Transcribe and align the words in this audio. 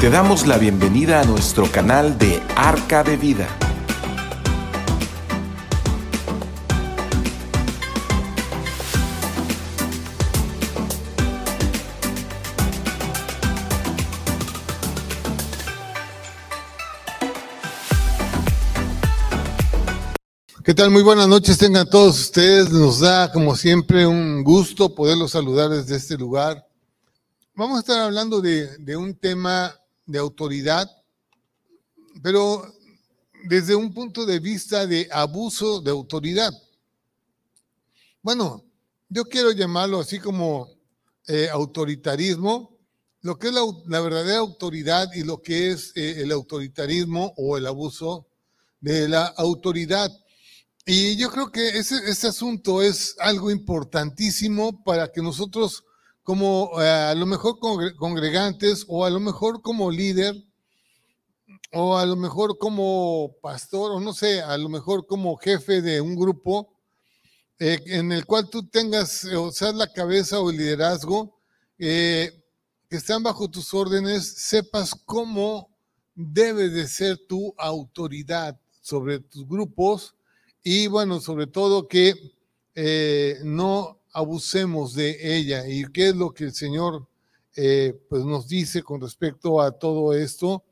Te 0.00 0.08
damos 0.08 0.46
la 0.46 0.56
bienvenida 0.56 1.20
a 1.20 1.24
nuestro 1.24 1.70
canal 1.70 2.16
de 2.16 2.42
Arca 2.56 3.04
de 3.04 3.18
Vida. 3.18 3.46
¿Qué 20.64 20.72
tal? 20.72 20.90
Muy 20.90 21.02
buenas 21.02 21.28
noches 21.28 21.58
tengan 21.58 21.90
todos 21.90 22.18
ustedes. 22.18 22.70
Nos 22.70 23.00
da, 23.00 23.30
como 23.30 23.54
siempre, 23.54 24.06
un 24.06 24.42
gusto 24.44 24.94
poderlos 24.94 25.32
saludar 25.32 25.68
desde 25.68 25.96
este 25.96 26.16
lugar. 26.16 26.66
Vamos 27.54 27.76
a 27.76 27.80
estar 27.80 28.00
hablando 28.00 28.40
de, 28.40 28.78
de 28.78 28.96
un 28.96 29.14
tema 29.14 29.74
de 30.10 30.18
autoridad, 30.18 30.90
pero 32.22 32.62
desde 33.44 33.74
un 33.74 33.92
punto 33.94 34.26
de 34.26 34.38
vista 34.38 34.86
de 34.86 35.08
abuso 35.10 35.80
de 35.80 35.90
autoridad. 35.90 36.52
Bueno, 38.22 38.64
yo 39.08 39.24
quiero 39.24 39.52
llamarlo 39.52 40.00
así 40.00 40.18
como 40.18 40.68
eh, 41.26 41.48
autoritarismo, 41.50 42.78
lo 43.22 43.38
que 43.38 43.48
es 43.48 43.54
la, 43.54 44.00
verdadera 44.00 44.38
autoridad 44.38 45.12
y 45.14 45.22
lo 45.22 45.40
que 45.40 45.70
es 45.70 45.92
eh, 45.94 46.22
el 46.22 46.32
autoritarismo 46.32 47.32
o 47.36 47.56
el 47.56 47.66
abuso 47.66 48.26
de 48.80 49.08
la 49.08 49.26
autoridad. 49.26 50.10
Y 50.86 51.16
yo 51.16 51.30
creo 51.30 51.52
que 51.52 51.68
ese 51.78 52.26
asunto 52.26 52.82
es 52.82 53.14
algo 53.20 53.50
importantísimo 53.50 54.82
para 54.82 55.12
que 55.12 55.22
nosotros 55.22 55.84
como 56.30 56.80
eh, 56.80 56.88
a 56.88 57.14
lo 57.16 57.26
mejor 57.26 57.58
congregantes 57.58 58.84
o 58.86 59.04
a 59.04 59.10
lo 59.10 59.18
mejor 59.18 59.62
como 59.62 59.90
líder 59.90 60.36
o 61.72 61.98
a 61.98 62.06
lo 62.06 62.14
mejor 62.14 62.56
como 62.56 63.34
pastor 63.42 63.90
o 63.90 63.98
no 63.98 64.12
sé, 64.12 64.40
a 64.40 64.56
lo 64.56 64.68
mejor 64.68 65.08
como 65.08 65.36
jefe 65.38 65.82
de 65.82 66.00
un 66.00 66.14
grupo 66.14 66.72
eh, 67.58 67.80
en 67.86 68.12
el 68.12 68.26
cual 68.26 68.48
tú 68.48 68.64
tengas 68.68 69.24
o 69.24 69.50
seas 69.50 69.74
la 69.74 69.92
cabeza 69.92 70.38
o 70.38 70.50
el 70.50 70.58
liderazgo 70.58 71.36
eh, 71.80 72.30
que 72.88 72.96
están 72.98 73.24
bajo 73.24 73.50
tus 73.50 73.74
órdenes, 73.74 74.32
sepas 74.36 74.94
cómo 74.94 75.76
debe 76.14 76.68
de 76.68 76.86
ser 76.86 77.18
tu 77.26 77.52
autoridad 77.58 78.56
sobre 78.80 79.18
tus 79.18 79.48
grupos 79.48 80.14
y 80.62 80.86
bueno, 80.86 81.18
sobre 81.18 81.48
todo 81.48 81.88
que 81.88 82.14
no 83.42 83.99
abusemos 84.12 84.94
de 84.94 85.36
ella. 85.36 85.66
¿Y 85.68 85.84
qué 85.92 86.08
es 86.08 86.16
lo 86.16 86.32
que 86.32 86.44
el 86.44 86.54
Señor 86.54 87.08
eh, 87.56 87.98
pues 88.08 88.24
nos 88.24 88.48
dice 88.48 88.82
con 88.82 89.00
respecto 89.00 89.60
a 89.60 89.72
todo 89.72 90.14
esto? 90.14 90.64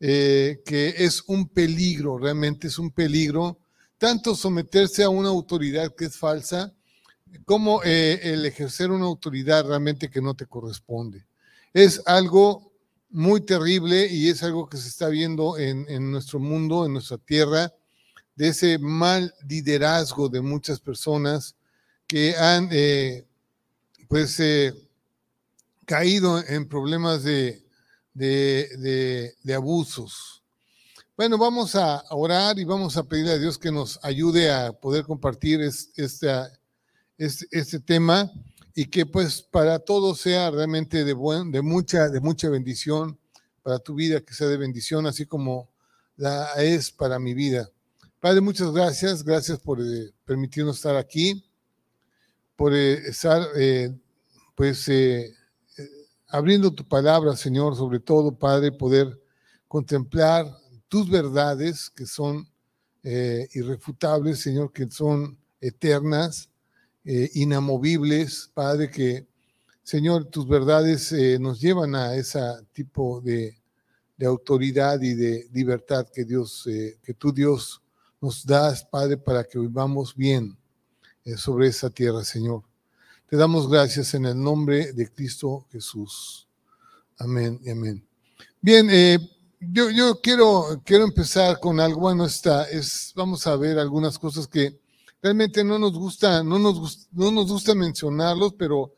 Eh, 0.00 0.60
que 0.66 0.94
es 0.98 1.22
un 1.28 1.48
peligro, 1.48 2.18
realmente 2.18 2.66
es 2.66 2.78
un 2.78 2.90
peligro, 2.90 3.58
tanto 3.96 4.34
someterse 4.34 5.02
a 5.02 5.08
una 5.08 5.28
autoridad 5.28 5.94
que 5.94 6.06
es 6.06 6.16
falsa, 6.16 6.74
como 7.46 7.82
eh, 7.84 8.20
el 8.22 8.44
ejercer 8.44 8.90
una 8.90 9.06
autoridad 9.06 9.66
realmente 9.66 10.10
que 10.10 10.20
no 10.20 10.34
te 10.34 10.46
corresponde. 10.46 11.24
Es 11.72 12.02
algo 12.06 12.72
muy 13.08 13.40
terrible 13.40 14.06
y 14.08 14.28
es 14.28 14.42
algo 14.42 14.68
que 14.68 14.76
se 14.76 14.88
está 14.88 15.08
viendo 15.08 15.56
en, 15.56 15.86
en 15.88 16.10
nuestro 16.10 16.38
mundo, 16.38 16.84
en 16.84 16.92
nuestra 16.92 17.16
tierra, 17.16 17.72
de 18.34 18.48
ese 18.48 18.78
mal 18.78 19.32
liderazgo 19.48 20.28
de 20.28 20.40
muchas 20.40 20.80
personas 20.80 21.56
que 22.06 22.36
han 22.36 22.68
eh, 22.72 23.26
pues 24.08 24.38
eh, 24.40 24.72
caído 25.84 26.42
en 26.46 26.68
problemas 26.68 27.24
de, 27.24 27.64
de, 28.12 29.34
de, 29.42 29.54
abusos. 29.54 30.42
Bueno, 31.16 31.38
vamos 31.38 31.74
a 31.74 32.04
orar 32.10 32.58
y 32.58 32.64
vamos 32.64 32.96
a 32.96 33.04
pedir 33.04 33.28
a 33.28 33.38
Dios 33.38 33.58
que 33.58 33.70
nos 33.70 33.98
ayude 34.02 34.52
a 34.52 34.72
poder 34.72 35.04
compartir 35.04 35.60
este, 35.60 36.04
este, 37.18 37.46
este 37.50 37.80
tema 37.80 38.30
y 38.74 38.86
que 38.86 39.06
pues 39.06 39.42
para 39.42 39.78
todos 39.78 40.20
sea 40.20 40.50
realmente 40.50 41.04
de, 41.04 41.12
buen, 41.12 41.52
de, 41.52 41.62
mucha, 41.62 42.08
de 42.08 42.20
mucha 42.20 42.48
bendición 42.48 43.18
para 43.62 43.78
tu 43.78 43.94
vida, 43.94 44.20
que 44.20 44.34
sea 44.34 44.48
de 44.48 44.56
bendición, 44.56 45.06
así 45.06 45.24
como 45.24 45.70
la 46.16 46.52
es 46.56 46.90
para 46.90 47.18
mi 47.18 47.34
vida. 47.34 47.70
Padre, 48.20 48.40
muchas 48.40 48.72
gracias, 48.72 49.22
gracias 49.22 49.58
por 49.58 49.80
eh, 49.80 50.12
permitirnos 50.24 50.76
estar 50.76 50.96
aquí 50.96 51.44
por 52.56 52.74
eh, 52.74 52.94
estar, 53.08 53.42
eh, 53.56 53.92
pues, 54.54 54.88
eh, 54.88 55.32
abriendo 56.28 56.72
tu 56.72 56.86
palabra, 56.86 57.36
Señor, 57.36 57.76
sobre 57.76 58.00
todo, 58.00 58.36
Padre, 58.36 58.72
poder 58.72 59.20
contemplar 59.68 60.46
tus 60.88 61.08
verdades 61.10 61.90
que 61.90 62.06
son 62.06 62.48
irrefutables, 63.52 64.40
Señor, 64.40 64.72
que 64.72 64.90
son 64.90 65.36
eternas, 65.60 66.48
inamovibles, 67.04 68.50
Padre, 68.54 68.90
que, 68.90 69.26
Señor, 69.82 70.24
tus 70.24 70.48
verdades 70.48 71.12
nos 71.38 71.60
llevan 71.60 71.94
a 71.94 72.14
ese 72.14 72.40
tipo 72.72 73.20
de, 73.20 73.58
de, 74.16 74.26
autoridad 74.26 75.02
y 75.02 75.12
de 75.12 75.46
libertad 75.52 76.06
que 76.14 76.24
Dios, 76.24 76.62
que 76.64 77.12
tú, 77.12 77.30
Dios, 77.30 77.82
nos 78.22 78.46
das, 78.46 78.86
Padre, 78.86 79.18
para 79.18 79.44
que 79.44 79.58
vivamos 79.58 80.16
bien 80.16 80.56
sobre 81.36 81.68
esa 81.68 81.90
tierra, 81.90 82.22
Señor. 82.22 82.62
Te 83.28 83.36
damos 83.36 83.68
gracias 83.68 84.12
en 84.14 84.26
el 84.26 84.40
nombre 84.40 84.92
de 84.92 85.10
Cristo 85.10 85.66
Jesús. 85.72 86.46
Amén 87.18 87.58
y 87.64 87.70
amén. 87.70 88.06
Bien, 88.60 88.88
eh, 88.90 89.18
yo, 89.58 89.90
yo, 89.90 90.20
quiero, 90.20 90.82
quiero 90.84 91.04
empezar 91.04 91.58
con 91.58 91.80
algo. 91.80 92.00
Bueno, 92.00 92.26
está, 92.26 92.68
es, 92.68 93.12
vamos 93.16 93.46
a 93.46 93.56
ver 93.56 93.78
algunas 93.78 94.18
cosas 94.18 94.46
que 94.46 94.78
realmente 95.22 95.64
no 95.64 95.78
nos 95.78 95.94
gusta, 95.94 96.42
no 96.42 96.58
nos, 96.58 97.08
no 97.12 97.30
nos 97.30 97.50
gusta 97.50 97.74
mencionarlos, 97.74 98.54
pero, 98.58 98.92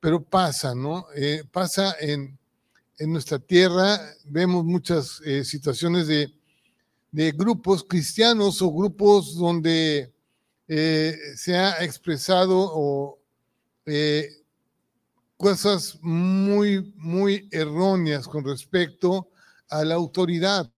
pero 0.00 0.20
pasa, 0.22 0.74
¿no? 0.74 1.06
Eh, 1.14 1.44
pasa 1.52 1.94
en, 2.00 2.36
en, 2.98 3.12
nuestra 3.12 3.38
tierra. 3.38 4.00
Vemos 4.24 4.64
muchas 4.64 5.22
situaciones 5.44 6.08
de, 6.08 6.34
de 7.12 7.30
grupos 7.30 7.84
cristianos 7.84 8.60
o 8.60 8.72
grupos 8.72 9.36
donde 9.36 10.12
eh, 10.70 11.16
se 11.34 11.56
ha 11.56 11.82
expresado 11.82 12.58
o, 12.58 13.18
eh, 13.86 14.28
cosas 15.38 15.98
muy, 16.02 16.92
muy 16.96 17.48
erróneas 17.50 18.28
con 18.28 18.44
respecto 18.44 19.30
a 19.70 19.82
la 19.82 19.94
autoridad, 19.94 20.70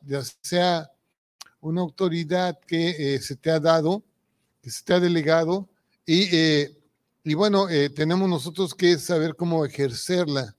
ya 0.00 0.22
sea 0.42 0.90
una 1.60 1.82
autoridad 1.82 2.58
que 2.66 3.14
eh, 3.14 3.20
se 3.20 3.36
te 3.36 3.50
ha 3.50 3.60
dado, 3.60 4.02
que 4.60 4.70
se 4.70 4.82
te 4.82 4.94
ha 4.94 5.00
delegado, 5.00 5.68
y, 6.04 6.26
y 7.22 7.34
bueno, 7.34 7.66
tenemos 7.94 8.30
nosotros 8.30 8.74
que 8.74 8.96
saber 8.98 9.36
cómo 9.36 9.64
ejercerla, 9.64 10.56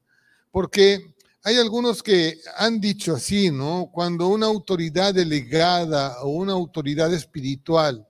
porque 0.52 1.16
hay 1.44 1.58
algunos 1.58 2.04
que 2.04 2.40
han 2.56 2.80
dicho 2.80 3.16
así, 3.16 3.50
¿no? 3.50 3.90
Cuando 3.92 4.28
una 4.28 4.46
autoridad 4.46 5.14
delegada 5.14 6.22
o 6.22 6.30
una 6.30 6.54
autoridad 6.54 7.12
espiritual 7.12 8.09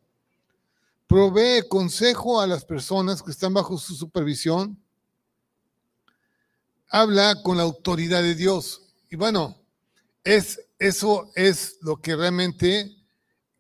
provee 1.10 1.68
consejo 1.68 2.40
a 2.40 2.46
las 2.46 2.64
personas 2.64 3.24
que 3.24 3.32
están 3.32 3.52
bajo 3.52 3.80
su 3.80 3.96
supervisión, 3.96 4.80
habla 6.88 7.42
con 7.42 7.58
la 7.58 7.64
autoridad 7.64 8.22
de 8.22 8.36
Dios. 8.36 8.84
Y 9.10 9.16
bueno, 9.16 9.60
es, 10.24 10.62
eso 10.78 11.32
es 11.34 11.78
lo 11.82 11.98
que 11.98 12.16
realmente 12.16 12.96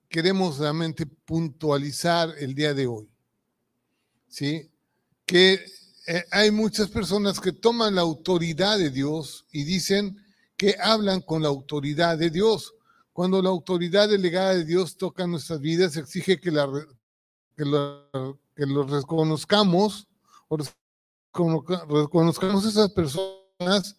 queremos 0.09 0.59
realmente 0.59 1.07
puntualizar 1.07 2.35
el 2.37 2.53
día 2.53 2.75
de 2.75 2.85
hoy. 2.85 3.09
¿Sí? 4.27 4.69
Que 5.25 5.65
eh, 6.05 6.25
hay 6.29 6.51
muchas 6.51 6.89
personas 6.89 7.39
que 7.39 7.51
toman 7.51 7.95
la 7.95 8.01
autoridad 8.01 8.77
de 8.77 8.91
Dios 8.91 9.47
y 9.51 9.63
dicen 9.63 10.23
que 10.55 10.75
hablan 10.79 11.21
con 11.21 11.41
la 11.41 11.47
autoridad 11.47 12.15
de 12.15 12.29
Dios. 12.29 12.75
Cuando 13.11 13.41
la 13.41 13.49
autoridad 13.49 14.07
delegada 14.07 14.53
de 14.53 14.65
Dios 14.65 14.97
toca 14.97 15.25
nuestras 15.25 15.59
vidas, 15.59 15.97
exige 15.97 16.39
que 16.39 16.51
la, 16.51 16.67
que 17.59 17.65
lo, 17.65 18.39
que 18.55 18.65
reconozcamos, 18.65 20.07
o 20.47 20.57
reconozcamos 21.33 22.65
esas 22.65 22.89
personas 22.91 23.97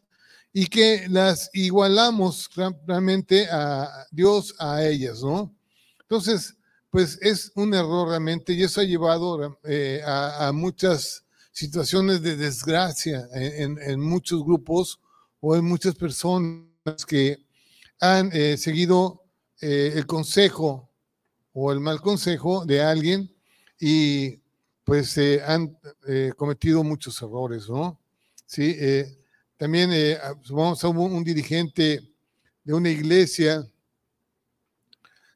y 0.50 0.66
que 0.66 1.06
las 1.08 1.50
igualamos 1.52 2.48
realmente 2.86 3.48
a 3.50 4.06
Dios 4.10 4.54
a 4.58 4.82
ellas, 4.82 5.22
¿no? 5.22 5.54
Entonces, 6.00 6.56
pues 6.88 7.18
es 7.20 7.52
un 7.54 7.74
error 7.74 8.08
realmente 8.08 8.54
y 8.54 8.62
eso 8.62 8.80
ha 8.80 8.84
llevado 8.84 9.58
eh, 9.64 10.00
a, 10.04 10.50
muchas 10.52 11.24
situaciones 11.52 12.22
de 12.22 12.36
desgracia 12.36 13.28
en, 13.34 13.78
en, 13.78 14.00
muchos 14.00 14.42
grupos 14.42 14.98
o 15.40 15.54
en 15.54 15.66
muchas 15.66 15.94
personas 15.94 17.04
que 17.06 17.38
han 18.00 18.30
eh, 18.32 18.56
seguido 18.56 19.22
eh, 19.60 19.92
el 19.94 20.06
consejo 20.06 20.90
o 21.52 21.70
el 21.70 21.80
mal 21.80 22.00
consejo 22.00 22.64
de 22.64 22.82
alguien 22.82 23.30
y 23.80 24.38
pues 24.84 25.10
se 25.10 25.42
han 25.42 25.76
eh, 26.06 26.32
cometido 26.36 26.84
muchos 26.84 27.20
errores, 27.22 27.68
¿no? 27.68 27.98
Sí, 28.46 28.76
eh, 28.78 29.16
también 29.56 29.90
eh, 29.92 30.18
vamos 30.50 30.82
a 30.82 30.88
un, 30.88 31.22
dirigente 31.22 32.00
de 32.64 32.74
una 32.74 32.90
iglesia 32.90 33.64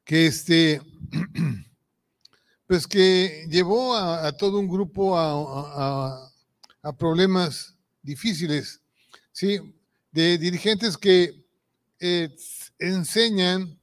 que 0.05 0.27
este, 0.27 0.81
pues 2.67 2.87
que 2.87 3.47
llevó 3.49 3.95
a, 3.97 4.33
todo 4.37 4.59
un 4.59 4.69
grupo 4.69 5.17
a, 5.17 6.31
problemas 6.99 7.75
difíciles, 8.03 8.81
¿sí? 9.33 9.61
De 10.11 10.37
dirigentes 10.39 10.99
que 10.99 11.45
eh, 12.01 12.35
enseñan 12.79 13.79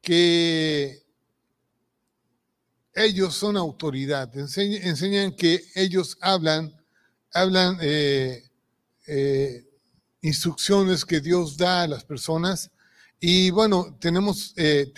que 0.00 1.02
ellos 2.94 3.34
son 3.34 3.56
autoridad, 3.56 4.30
enseñan, 4.36 5.32
que 5.32 5.62
ellos 5.74 6.18
hablan, 6.20 6.74
hablan 7.32 7.78
eh, 7.80 8.42
eh, 9.06 9.64
instrucciones 10.20 11.04
que 11.04 11.20
Dios 11.20 11.56
da 11.56 11.82
a 11.82 11.88
las 11.88 12.04
personas. 12.04 12.70
Y 13.18 13.50
bueno, 13.50 13.96
tenemos 14.00 14.52
eh, 14.56 14.92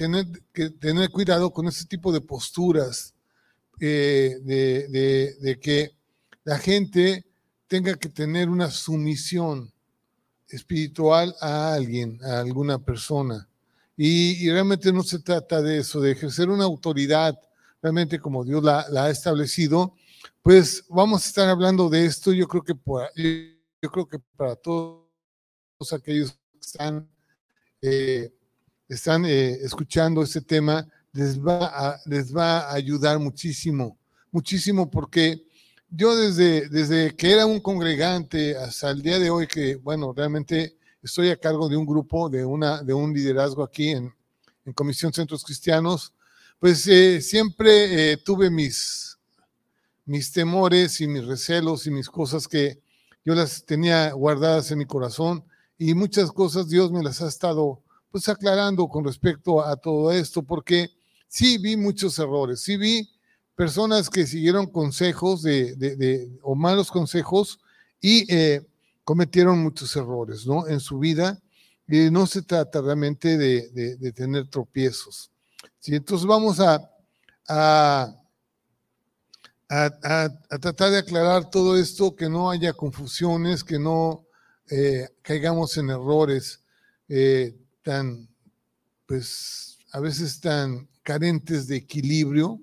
que 0.53 0.71
tener 0.71 1.11
cuidado 1.11 1.53
con 1.53 1.69
ese 1.69 1.85
tipo 1.87 2.13
de 2.13 2.21
posturas, 2.21 3.15
de, 3.79 5.37
de, 5.41 5.59
que 5.61 5.95
la 6.45 6.59
gente 6.59 7.27
tenga 7.67 7.95
que 7.97 8.09
tener 8.09 8.49
una 8.49 8.71
sumisión 8.71 9.73
espiritual 10.49 11.35
a 11.41 11.75
alguien, 11.75 12.19
a 12.25 12.41
alguna 12.41 12.79
persona. 12.79 13.49
Y, 13.97 14.51
realmente 14.51 14.93
no 14.93 15.03
se 15.03 15.21
trata 15.21 15.63
de 15.63 15.79
eso, 15.79 16.01
de 16.01 16.13
ejercer 16.13 16.49
una 16.49 16.65
autoridad 16.65 17.39
realmente 17.85 18.19
como 18.19 18.43
Dios 18.45 18.65
la, 18.65 18.87
ha 18.95 19.11
establecido. 19.11 19.95
Pues 20.41 20.87
vamos 20.89 21.23
a 21.23 21.29
estar 21.29 21.49
hablando 21.51 21.91
de 21.91 22.07
esto. 22.07 22.33
Yo 22.33 22.49
creo 22.49 22.63
que, 22.63 22.75
yo 23.83 23.91
creo 23.91 24.09
que 24.09 24.19
para 24.37 24.57
todos 24.57 25.05
aquellos 25.93 26.33
que 26.33 26.59
están, 26.59 27.07
eh, 27.83 28.33
están 28.89 29.27
eh, 29.27 29.59
escuchando 29.63 30.23
este 30.23 30.41
tema, 30.41 30.89
les 31.13 31.39
va, 31.39 31.67
a, 31.67 32.01
les 32.07 32.35
va 32.35 32.61
a 32.61 32.73
ayudar 32.73 33.19
muchísimo, 33.19 33.99
muchísimo 34.33 34.91
porque 34.91 35.45
yo 35.91 36.17
desde, 36.17 36.71
desde 36.71 37.15
que 37.15 37.33
era 37.33 37.45
un 37.45 37.61
congregante 37.61 38.57
hasta 38.57 38.91
el 38.91 39.03
día 39.03 39.19
de 39.19 39.29
hoy, 39.29 39.47
que 39.47 39.77
bueno, 39.77 40.15
realmente 40.17 40.79
estoy 41.03 41.29
a 41.29 41.37
cargo 41.37 41.69
de 41.69 41.77
un 41.77 41.85
grupo, 41.85 42.31
de, 42.31 42.47
una, 42.47 42.83
de 42.83 42.95
un 42.95 43.13
liderazgo 43.13 43.63
aquí 43.63 43.91
en, 43.91 44.11
en 44.65 44.73
Comisión 44.73 45.13
Centros 45.13 45.45
Cristianos, 45.45 46.14
pues 46.65 46.87
eh, 46.87 47.21
siempre 47.21 48.13
eh, 48.13 48.17
tuve 48.17 48.49
mis, 48.49 49.19
mis 50.07 50.33
temores 50.33 50.99
y 51.03 51.07
mis 51.07 51.27
recelos 51.27 51.87
y 51.87 51.91
mis 51.91 52.09
cosas 52.09 52.49
que 52.49 52.81
yo 53.23 53.35
las 53.35 53.67
tenía 53.67 54.11
guardadas 54.13 54.71
en 54.71 54.79
mi 54.79 54.87
corazón 54.87 55.45
y 55.77 55.93
muchas 55.93 56.33
cosas 56.33 56.71
Dios 56.71 56.91
me 56.91 57.03
las 57.03 57.21
ha 57.21 57.29
estado 57.29 57.83
pues 58.11 58.31
aclarando 58.31 58.89
con 58.89 59.05
respecto 59.05 59.63
a 59.63 59.77
todo 59.77 60.11
esto, 60.11 60.43
porque 60.43 60.89
sí 61.29 61.59
vi 61.59 61.77
muchos 61.77 62.19
errores, 62.19 62.63
sí 62.63 62.79
vi 62.79 63.11
personas 63.55 64.09
que 64.09 64.27
siguieron 64.27 64.67
consejos 64.67 65.43
de, 65.43 65.77
de, 65.77 66.31
o 66.41 66.55
malos 66.55 66.91
consejos 66.91 67.61
y 68.01 68.25
eh, 68.35 68.67
cometieron 69.05 69.59
muchos 69.59 69.95
errores 69.97 70.47
¿no? 70.47 70.67
en 70.67 70.81
su 70.81 70.99
vida 70.99 71.43
y 71.87 72.11
no 72.11 72.27
se 72.27 72.41
trata 72.41 72.81
realmente 72.81 73.37
de, 73.37 74.13
tener 74.15 74.49
tropiezos. 74.49 75.31
¿Sí? 75.85 75.95
Entonces 75.97 76.27
vamos 76.27 76.61
a, 76.61 76.91
a, 77.47 78.17
a, 79.69 80.59
tratar 80.59 80.91
de 80.91 80.99
aclarar 80.99 81.51
todo 81.51 81.77
esto, 81.77 82.17
que 82.17 82.31
no 82.31 82.51
haya 82.51 82.73
confusiones, 82.73 83.63
que 83.63 83.79
no 83.79 84.25
eh, 84.71 85.11
caigamos 85.21 85.77
en 85.77 85.91
errores 85.91 86.63
eh, 87.07 87.55
tan, 87.83 88.27
pues 89.05 89.79
a 89.93 90.01
veces 90.01 90.41
tan 90.41 90.89
carentes 91.03 91.67
de 91.67 91.77
equilibrio, 91.77 92.63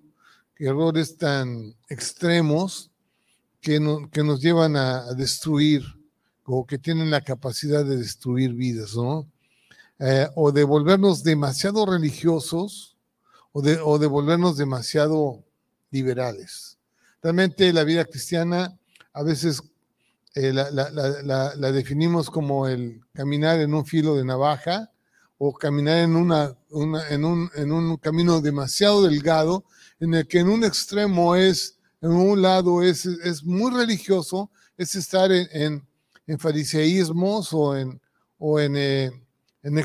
errores 0.58 1.16
tan 1.16 1.76
extremos 1.90 2.90
que, 3.62 3.80
que 4.12 4.24
nos 4.24 4.42
llevan 4.42 4.76
a 4.76 5.14
destruir 5.14 5.84
o 6.44 6.66
que 6.66 6.80
tienen 6.80 7.12
la 7.12 7.22
capacidad 7.22 7.86
de 7.86 7.98
destruir 7.98 8.54
vidas, 8.54 8.96
¿no? 8.96 9.28
Eh, 10.00 10.28
o 10.36 10.52
de 10.52 10.64
volvernos 10.64 11.24
demasiado 11.24 11.86
religiosos 11.86 12.91
o 13.54 13.62
de, 13.62 14.08
volvernos 14.08 14.58
demasiado 14.58 15.44
liberales. 15.90 16.78
Realmente 17.22 17.72
la 17.74 17.84
vida 17.84 18.06
cristiana 18.06 18.78
a 19.14 19.24
veces 19.24 19.62
eh, 20.36 20.54
la, 20.54 21.72
definimos 21.72 22.30
como 22.30 22.68
el 22.68 23.02
caminar 23.14 23.60
en 23.60 23.74
un 23.74 23.86
filo 23.86 24.16
de 24.16 24.24
navaja 24.24 24.92
o 25.38 25.54
caminar 25.54 25.98
en, 25.98 26.16
una, 26.16 26.56
en, 27.10 27.26
un, 27.26 27.50
en 27.56 27.72
un 27.72 27.98
camino 27.98 28.42
demasiado 28.42 29.04
delgado 29.04 29.66
en 30.00 30.14
el 30.14 30.28
que 30.28 30.40
en 30.40 30.50
un 30.50 30.64
extremo 30.64 31.36
es, 31.36 31.78
en 32.02 32.12
un 32.12 32.42
lado 32.42 32.82
es, 32.82 33.06
es 33.06 33.44
muy 33.44 33.72
religioso, 33.72 34.50
es 34.78 34.96
estar 34.96 35.32
en 35.32 35.86
en 36.32 36.40
fariseísmos 36.40 37.54
o 37.54 37.76
en, 37.76 38.02
o 38.38 38.60
en, 38.60 38.76
eh, 38.76 39.12
en, 39.64 39.78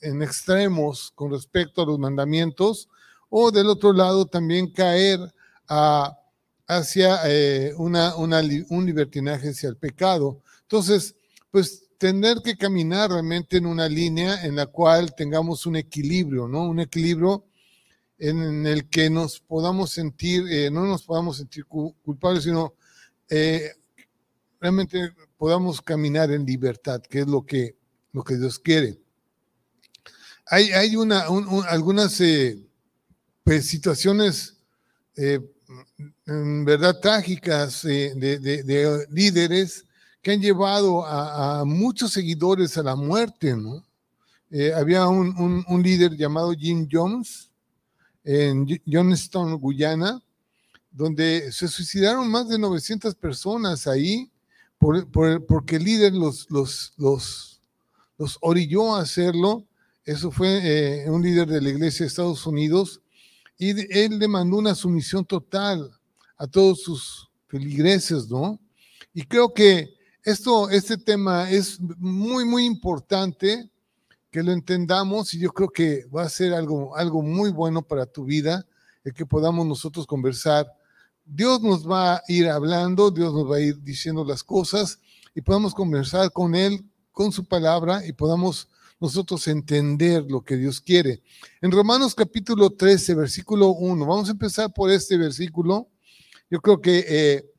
en, 0.00 0.22
extremos 0.22 1.10
con 1.14 1.30
respecto 1.32 1.82
a 1.82 1.86
los 1.86 1.98
mandamientos, 1.98 2.88
o 3.30 3.50
del 3.50 3.68
otro 3.68 3.92
lado 3.92 4.26
también 4.26 4.70
caer 4.72 5.20
a, 5.68 6.18
hacia 6.66 7.20
eh, 7.26 7.72
una, 7.76 8.14
un 8.16 8.86
libertinaje 8.86 9.50
hacia 9.50 9.68
el 9.68 9.76
pecado. 9.76 10.42
Entonces, 10.62 11.14
pues 11.50 11.84
tener 11.98 12.38
que 12.42 12.56
caminar 12.56 13.10
realmente 13.10 13.56
en 13.56 13.66
una 13.66 13.88
línea 13.88 14.44
en 14.44 14.56
la 14.56 14.66
cual 14.66 15.14
tengamos 15.14 15.66
un 15.66 15.76
equilibrio, 15.76 16.46
¿no? 16.46 16.68
Un 16.68 16.80
equilibrio 16.80 17.44
en 18.18 18.66
el 18.66 18.88
que 18.88 19.10
nos 19.10 19.40
podamos 19.40 19.90
sentir, 19.90 20.44
eh, 20.50 20.70
no 20.70 20.84
nos 20.84 21.04
podamos 21.04 21.36
sentir 21.38 21.64
culpables, 21.66 22.44
sino 22.44 22.74
realmente 24.60 25.12
podamos 25.36 25.80
caminar 25.80 26.30
en 26.30 26.44
libertad, 26.44 27.00
que 27.02 27.20
es 27.20 27.26
lo 27.26 27.44
que, 27.44 27.77
lo 28.12 28.22
que 28.22 28.36
Dios 28.36 28.58
quiere. 28.58 28.98
Hay, 30.46 30.70
hay 30.70 30.96
una, 30.96 31.26
algunas 31.68 32.20
eh, 32.20 32.58
pues, 33.44 33.66
situaciones 33.66 34.56
eh, 35.16 35.40
en 36.26 36.64
verdad 36.64 36.98
trágicas 37.00 37.84
eh, 37.84 38.12
de, 38.16 39.06
líderes 39.10 39.84
que 40.22 40.32
han 40.32 40.40
llevado 40.40 41.04
a, 41.06 41.64
muchos 41.64 42.12
seguidores 42.12 42.76
a 42.78 42.82
la 42.82 42.96
muerte, 42.96 43.54
¿no? 43.56 43.84
había 44.74 45.06
un, 45.06 45.64
un, 45.68 45.82
líder 45.82 46.16
llamado 46.16 46.52
Jim 46.52 46.88
Jones 46.90 47.50
en 48.24 48.66
Johnston, 48.86 49.58
Guyana, 49.58 50.22
donde 50.90 51.52
se 51.52 51.68
suicidaron 51.68 52.30
más 52.30 52.48
de 52.48 52.58
900 52.58 53.14
personas 53.14 53.86
ahí 53.86 54.30
porque 54.78 55.76
el 55.76 55.84
líder 55.84 56.12
los, 56.14 56.48
los, 56.50 57.57
los 58.18 58.36
orilló 58.40 58.94
a 58.94 59.02
hacerlo. 59.02 59.66
Eso 60.04 60.30
fue 60.30 60.60
eh, 61.04 61.10
un 61.10 61.22
líder 61.22 61.48
de 61.48 61.60
la 61.60 61.70
iglesia 61.70 62.04
de 62.04 62.08
Estados 62.08 62.46
Unidos 62.46 63.00
y 63.56 63.70
él 63.96 64.18
le 64.18 64.28
mandó 64.28 64.58
una 64.58 64.74
sumisión 64.74 65.24
total 65.24 65.90
a 66.36 66.46
todos 66.46 66.82
sus 66.82 67.30
feligreses, 67.46 68.28
¿no? 68.28 68.60
Y 69.12 69.22
creo 69.22 69.52
que 69.52 69.94
esto, 70.22 70.68
este 70.70 70.96
tema 70.96 71.50
es 71.50 71.80
muy, 71.80 72.44
muy 72.44 72.64
importante 72.64 73.70
que 74.30 74.42
lo 74.42 74.52
entendamos 74.52 75.32
y 75.34 75.38
yo 75.38 75.50
creo 75.50 75.70
que 75.70 76.04
va 76.06 76.22
a 76.22 76.28
ser 76.28 76.52
algo, 76.52 76.94
algo 76.96 77.22
muy 77.22 77.50
bueno 77.50 77.82
para 77.82 78.06
tu 78.06 78.24
vida, 78.24 78.66
el 79.04 79.14
que 79.14 79.24
podamos 79.24 79.66
nosotros 79.66 80.06
conversar 80.06 80.66
Dios 81.30 81.60
nos 81.60 81.88
va 81.88 82.14
a 82.14 82.22
ir 82.26 82.48
hablando, 82.48 83.10
Dios 83.10 83.34
nos 83.34 83.50
va 83.50 83.56
a 83.56 83.60
ir 83.60 83.82
diciendo 83.82 84.24
las 84.24 84.42
cosas 84.42 84.98
y 85.34 85.42
podamos 85.42 85.74
conversar 85.74 86.32
con 86.32 86.54
Él, 86.54 86.82
con 87.18 87.32
su 87.32 87.44
palabra 87.44 88.06
y 88.06 88.12
podamos 88.12 88.68
nosotros 89.00 89.48
entender 89.48 90.22
lo 90.30 90.44
que 90.44 90.54
Dios 90.54 90.80
quiere. 90.80 91.20
En 91.60 91.72
Romanos 91.72 92.14
capítulo 92.14 92.70
13, 92.70 93.16
versículo 93.16 93.70
1, 93.70 94.06
vamos 94.06 94.28
a 94.28 94.30
empezar 94.30 94.72
por 94.72 94.88
este 94.88 95.16
versículo. 95.16 95.88
Yo 96.48 96.60
creo 96.60 96.80
que 96.80 97.04
eh, 97.08 97.52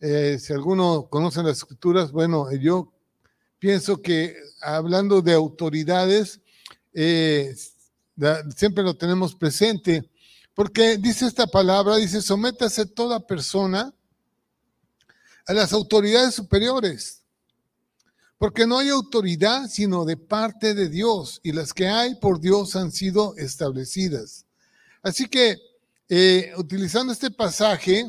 eh, 0.00 0.38
si 0.38 0.52
alguno 0.52 1.08
conoce 1.08 1.42
las 1.42 1.56
escrituras, 1.56 2.12
bueno, 2.12 2.52
yo 2.52 2.92
pienso 3.58 4.02
que 4.02 4.36
hablando 4.60 5.22
de 5.22 5.32
autoridades, 5.32 6.42
eh, 6.92 7.56
siempre 8.54 8.84
lo 8.84 8.98
tenemos 8.98 9.34
presente 9.34 10.10
porque 10.52 10.98
dice 10.98 11.24
esta 11.24 11.46
palabra, 11.46 11.96
dice, 11.96 12.20
sométase 12.20 12.84
toda 12.84 13.26
persona 13.26 13.94
a 15.46 15.54
las 15.54 15.72
autoridades 15.72 16.34
superiores. 16.34 17.22
Porque 18.38 18.66
no 18.66 18.78
hay 18.78 18.90
autoridad 18.90 19.68
sino 19.68 20.04
de 20.04 20.16
parte 20.16 20.74
de 20.74 20.88
Dios 20.88 21.40
y 21.42 21.52
las 21.52 21.72
que 21.72 21.88
hay 21.88 22.16
por 22.16 22.40
Dios 22.40 22.76
han 22.76 22.92
sido 22.92 23.34
establecidas. 23.36 24.44
Así 25.02 25.26
que, 25.26 25.56
eh, 26.08 26.52
utilizando 26.56 27.12
este 27.12 27.30
pasaje, 27.30 28.06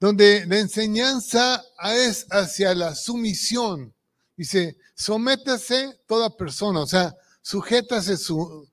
donde 0.00 0.46
la 0.46 0.58
enseñanza 0.58 1.64
es 1.94 2.26
hacia 2.30 2.74
la 2.74 2.94
sumisión. 2.94 3.92
Dice, 4.36 4.76
sométase 4.94 5.98
toda 6.06 6.36
persona, 6.36 6.80
o 6.80 6.86
sea, 6.86 7.16
sujétase 7.42 8.16
su, 8.16 8.68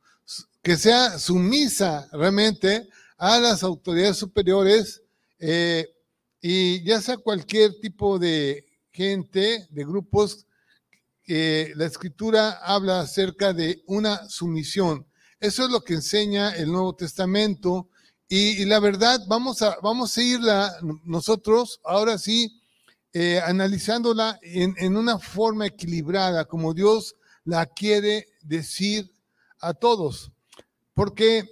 que 0.61 0.77
sea 0.77 1.17
sumisa 1.17 2.07
realmente 2.11 2.87
a 3.17 3.39
las 3.39 3.63
autoridades 3.63 4.17
superiores 4.17 5.01
eh, 5.39 5.87
y 6.41 6.83
ya 6.83 7.01
sea 7.01 7.17
cualquier 7.17 7.79
tipo 7.79 8.19
de 8.19 8.64
gente, 8.95 9.67
de 9.69 9.83
grupos, 9.83 10.47
que 11.23 11.73
la 11.75 11.85
escritura 11.85 12.51
habla 12.63 13.01
acerca 13.01 13.51
de 13.53 13.83
una 13.87 14.29
sumisión. 14.29 15.05
Eso 15.39 15.65
es 15.65 15.71
lo 15.71 15.81
que 15.81 15.95
enseña 15.95 16.55
el 16.55 16.71
Nuevo 16.71 16.95
Testamento 16.95 17.89
y, 18.27 18.65
la 18.65 18.79
verdad, 18.79 19.19
vamos 19.27 19.61
a, 19.61 19.77
vamos 19.83 20.17
a 20.17 20.23
irla 20.23 20.75
nosotros, 21.03 21.79
ahora 21.83 22.17
sí, 22.17 22.61
eh, 23.13 23.39
analizándola 23.39 24.39
en, 24.41 24.97
una 24.97 25.19
forma 25.19 25.67
equilibrada, 25.67 26.45
como 26.45 26.73
Dios 26.73 27.15
la 27.43 27.65
quiere 27.65 28.27
decir 28.41 29.11
a 29.59 29.73
todos. 29.73 30.31
Porque, 30.93 31.47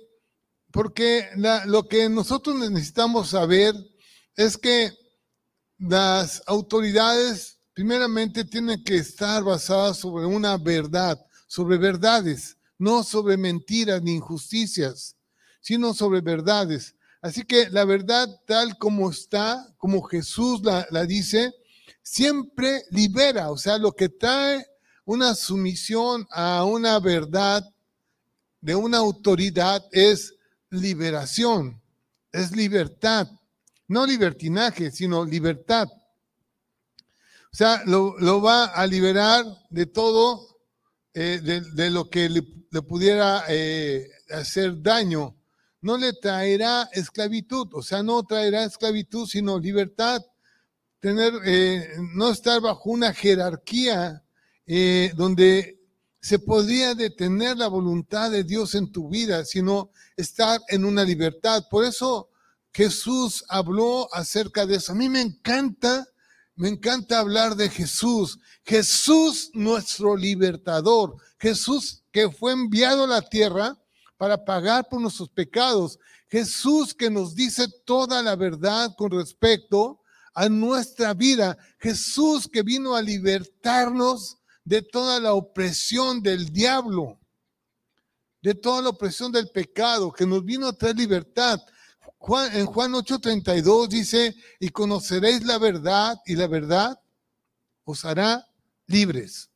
porque 0.72 1.28
lo 1.66 1.88
que 1.88 2.10
nosotros 2.10 2.56
necesitamos 2.70 3.30
saber 3.30 3.76
es 4.36 4.58
que 4.58 5.03
las 5.78 6.44
autoridades 6.46 7.60
primeramente 7.74 8.46
tienen 8.46 8.84
que 8.84 8.96
estar 8.96 9.44
basadas 9.44 9.98
sobre 9.98 10.26
una 10.26 10.58
verdad, 10.58 11.20
sobre 11.48 11.78
verdades, 11.78 12.58
no 12.78 13.04
sobre 13.04 13.38
mentiras 13.38 14.02
ni 14.02 14.16
injusticias 14.16 15.16
sino 15.64 15.94
sobre 15.94 16.22
verdades. 16.22 16.96
Así 17.22 17.44
que 17.44 17.70
la 17.70 17.86
verdad 17.86 18.28
tal 18.46 18.78
como 18.78 19.10
está, 19.10 19.74
como 19.78 20.04
Jesús 20.04 20.62
la, 20.62 21.06
dice, 21.06 21.54
siempre 22.04 22.84
libera, 22.92 23.50
o 23.50 23.58
sea, 23.58 23.78
lo 23.78 23.94
que 23.94 24.10
trae 24.10 24.68
una 25.06 25.34
sumisión 25.34 26.28
a 26.30 26.66
una 26.66 27.00
verdad 27.00 27.64
de 28.60 28.76
una 28.76 28.98
autoridad 28.98 29.86
es 29.92 30.36
liberación, 30.70 31.82
es 32.32 32.52
libertad, 32.52 33.28
no 33.88 34.06
libertinaje, 34.06 34.92
sino 34.92 35.26
libertad. 35.26 35.88
O 37.52 37.56
sea, 37.56 37.84
lo, 37.86 38.42
va 38.42 38.66
a 38.66 38.88
liberar 38.88 39.46
de 39.70 39.86
todo, 39.86 40.58
eh, 41.14 41.40
de, 41.42 41.90
lo 41.90 42.10
que 42.10 42.30
le, 42.30 42.42
pudiera 42.82 43.44
eh, 43.48 44.10
hacer 44.32 44.82
daño 44.82 45.36
no 45.84 45.98
le 45.98 46.14
traerá 46.14 46.90
esclavitud, 46.94 47.68
o 47.74 47.84
sea, 47.84 48.02
no 48.02 48.24
traerá 48.24 48.64
esclavitud, 48.64 49.28
sino 49.28 49.60
libertad, 49.60 50.22
tener, 51.02 51.34
eh, 51.46 51.90
no 52.16 52.32
estar 52.32 52.62
bajo 52.62 52.90
una 52.90 53.14
jerarquía 53.14 54.24
eh, 54.66 55.12
donde 55.18 55.82
se 56.22 56.40
podría 56.40 56.96
detener 56.96 57.58
la 57.58 57.68
voluntad 57.68 58.32
de 58.32 58.46
Dios 58.46 58.76
en 58.76 58.94
tu 58.94 59.10
vida, 59.10 59.44
sino 59.44 59.92
estar 60.16 60.62
en 60.70 60.86
una 60.86 61.04
libertad. 61.04 61.66
Por 61.70 61.84
eso 61.84 62.30
Jesús 62.74 63.46
habló 63.50 64.10
acerca 64.14 64.66
de 64.66 64.76
eso. 64.76 64.94
A 64.94 64.96
mí 64.96 65.08
me 65.08 65.22
encanta, 65.22 66.08
me 66.56 66.70
encanta 66.70 67.20
hablar 67.20 67.56
de 67.56 67.70
Jesús. 67.70 68.40
Jesús 68.66 69.52
nuestro 69.54 70.16
libertador. 70.18 71.16
Jesús 71.40 72.04
que 72.12 72.30
fue 72.32 72.54
enviado 72.54 73.04
a 73.04 73.08
la 73.08 73.22
tierra 73.22 73.78
para 74.18 74.44
pagar 74.44 74.88
por 74.90 75.02
nuestros 75.02 75.30
pecados. 75.30 76.00
Jesús 76.30 76.96
que 76.96 77.12
nos 77.12 77.36
dice 77.36 77.68
toda 77.86 78.24
la 78.24 78.36
verdad 78.36 78.96
con 78.98 79.12
respecto 79.12 80.02
a 80.34 80.50
nuestra 80.50 81.14
vida. 81.14 81.58
Jesús 81.80 82.48
que 82.52 82.64
vino 82.64 82.96
a 82.96 83.02
libertarnos 83.02 84.38
de 84.64 84.82
toda 84.82 85.20
la 85.20 85.34
opresión 85.34 86.24
del 86.24 86.52
diablo, 86.52 87.20
de 88.42 88.56
toda 88.56 88.82
la 88.82 88.90
opresión 88.90 89.32
del 89.32 89.50
pecado, 89.50 90.12
que 90.12 90.26
nos 90.26 90.44
vino 90.44 90.68
a 90.68 90.74
traer 90.74 90.96
libertad. 90.96 91.60
Juan, 92.26 92.56
en 92.56 92.66
Juan 92.68 92.94
8:32 92.94 93.90
dice, 93.90 94.34
y 94.58 94.70
conoceréis 94.70 95.44
la 95.44 95.58
verdad 95.58 96.18
y 96.26 96.38
la 96.38 96.48
verdad 96.48 96.98
os 97.84 98.06
hará 98.06 98.48
libres. 98.88 99.50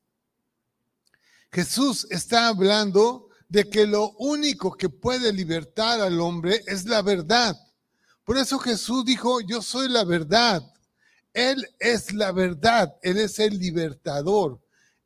Jesús 1.49 2.05
está 2.09 2.49
hablando 2.49 3.29
de 3.47 3.69
que 3.69 3.87
lo 3.87 4.11
único 4.17 4.73
que 4.73 4.89
puede 4.89 5.31
libertar 5.31 6.01
al 6.01 6.19
hombre 6.19 6.61
es 6.67 6.83
la 6.83 7.01
verdad. 7.01 7.55
Por 8.25 8.37
eso 8.37 8.59
Jesús 8.59 9.05
dijo, 9.05 9.39
yo 9.39 9.61
soy 9.61 9.87
la 9.87 10.03
verdad. 10.03 10.61
Él 11.31 11.65
es 11.79 12.11
la 12.11 12.33
verdad, 12.33 12.93
Él 13.01 13.17
es 13.17 13.39
el 13.39 13.57
libertador. 13.57 14.59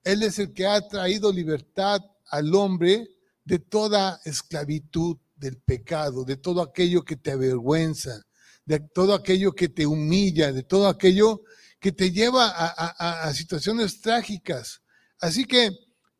Él 0.03 0.24
es 0.24 0.39
el 0.39 0.51
que 0.51 0.65
ha 0.65 0.88
traído 0.88 1.32
libertad 1.32 2.01
al 2.25 2.56
hombre 2.56 3.08
de 3.46 3.60
toda 3.60 4.20
esclavitud 4.25 5.18
del 5.41 5.57
pecado, 5.57 6.24
de 6.24 6.38
todo 6.38 6.62
aquello 6.62 7.03
que 7.03 7.17
te 7.17 7.31
avergüenza, 7.31 8.21
de 8.63 8.79
todo 8.79 9.15
aquello 9.15 9.53
que 9.53 9.67
te 9.67 9.88
humilla, 9.88 10.53
de 10.53 10.63
todo 10.63 10.88
aquello 10.88 11.41
que 11.79 11.91
te 11.91 12.12
lleva 12.12 12.48
a, 12.48 13.33
situaciones 13.33 14.00
trágicas. 14.01 14.81
Así 15.19 15.45
que 15.45 15.71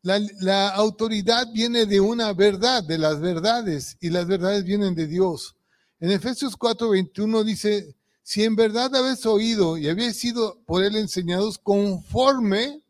la, 0.02 0.70
autoridad 0.70 1.46
viene 1.54 1.86
de 1.86 2.00
una 2.00 2.32
verdad, 2.32 2.82
de 2.82 2.98
las 2.98 3.20
verdades, 3.20 3.96
y 4.00 4.10
las 4.10 4.26
verdades 4.26 4.64
vienen 4.64 4.96
de 4.96 5.06
Dios. 5.06 5.54
En 6.00 6.10
Efesios 6.10 6.58
4:21 6.58 7.44
dice, 7.44 7.94
si 8.24 8.42
en 8.42 8.56
verdad 8.56 8.94
habéis 8.96 9.24
oído 9.24 9.78
y 9.78 9.88
habéis 9.88 10.18
sido 10.18 10.60
por 10.66 10.82
él 10.82 10.96
enseñados 10.96 11.58
conforme 11.58 12.82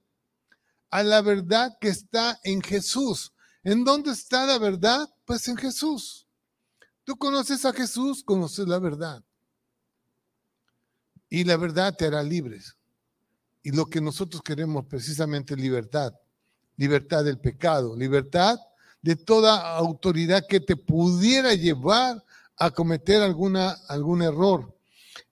a 0.90 1.02
la 1.02 1.20
verdad 1.20 1.76
que 1.78 1.88
está 1.88 2.40
en 2.42 2.62
Jesús. 2.62 3.32
¿En 3.64 3.84
dónde 3.84 4.12
está 4.12 4.46
la 4.46 4.58
verdad? 4.58 5.08
Pues 5.24 5.46
en 5.48 5.56
Jesús. 5.56 6.21
Tú 7.04 7.16
conoces 7.16 7.64
a 7.64 7.72
Jesús, 7.72 8.22
conoces 8.24 8.66
la 8.68 8.78
verdad. 8.78 9.22
Y 11.28 11.44
la 11.44 11.56
verdad 11.56 11.94
te 11.96 12.06
hará 12.06 12.22
libres. 12.22 12.76
Y 13.62 13.70
lo 13.72 13.86
que 13.86 14.00
nosotros 14.00 14.42
queremos 14.42 14.86
precisamente 14.86 15.54
es 15.54 15.60
libertad 15.60 16.12
libertad 16.76 17.24
del 17.24 17.38
pecado, 17.38 17.96
libertad 17.96 18.58
de 19.00 19.16
toda 19.16 19.76
autoridad 19.76 20.44
que 20.48 20.60
te 20.60 20.76
pudiera 20.76 21.54
llevar 21.54 22.22
a 22.56 22.70
cometer 22.70 23.22
alguna, 23.22 23.76
algún 23.88 24.22
error. 24.22 24.76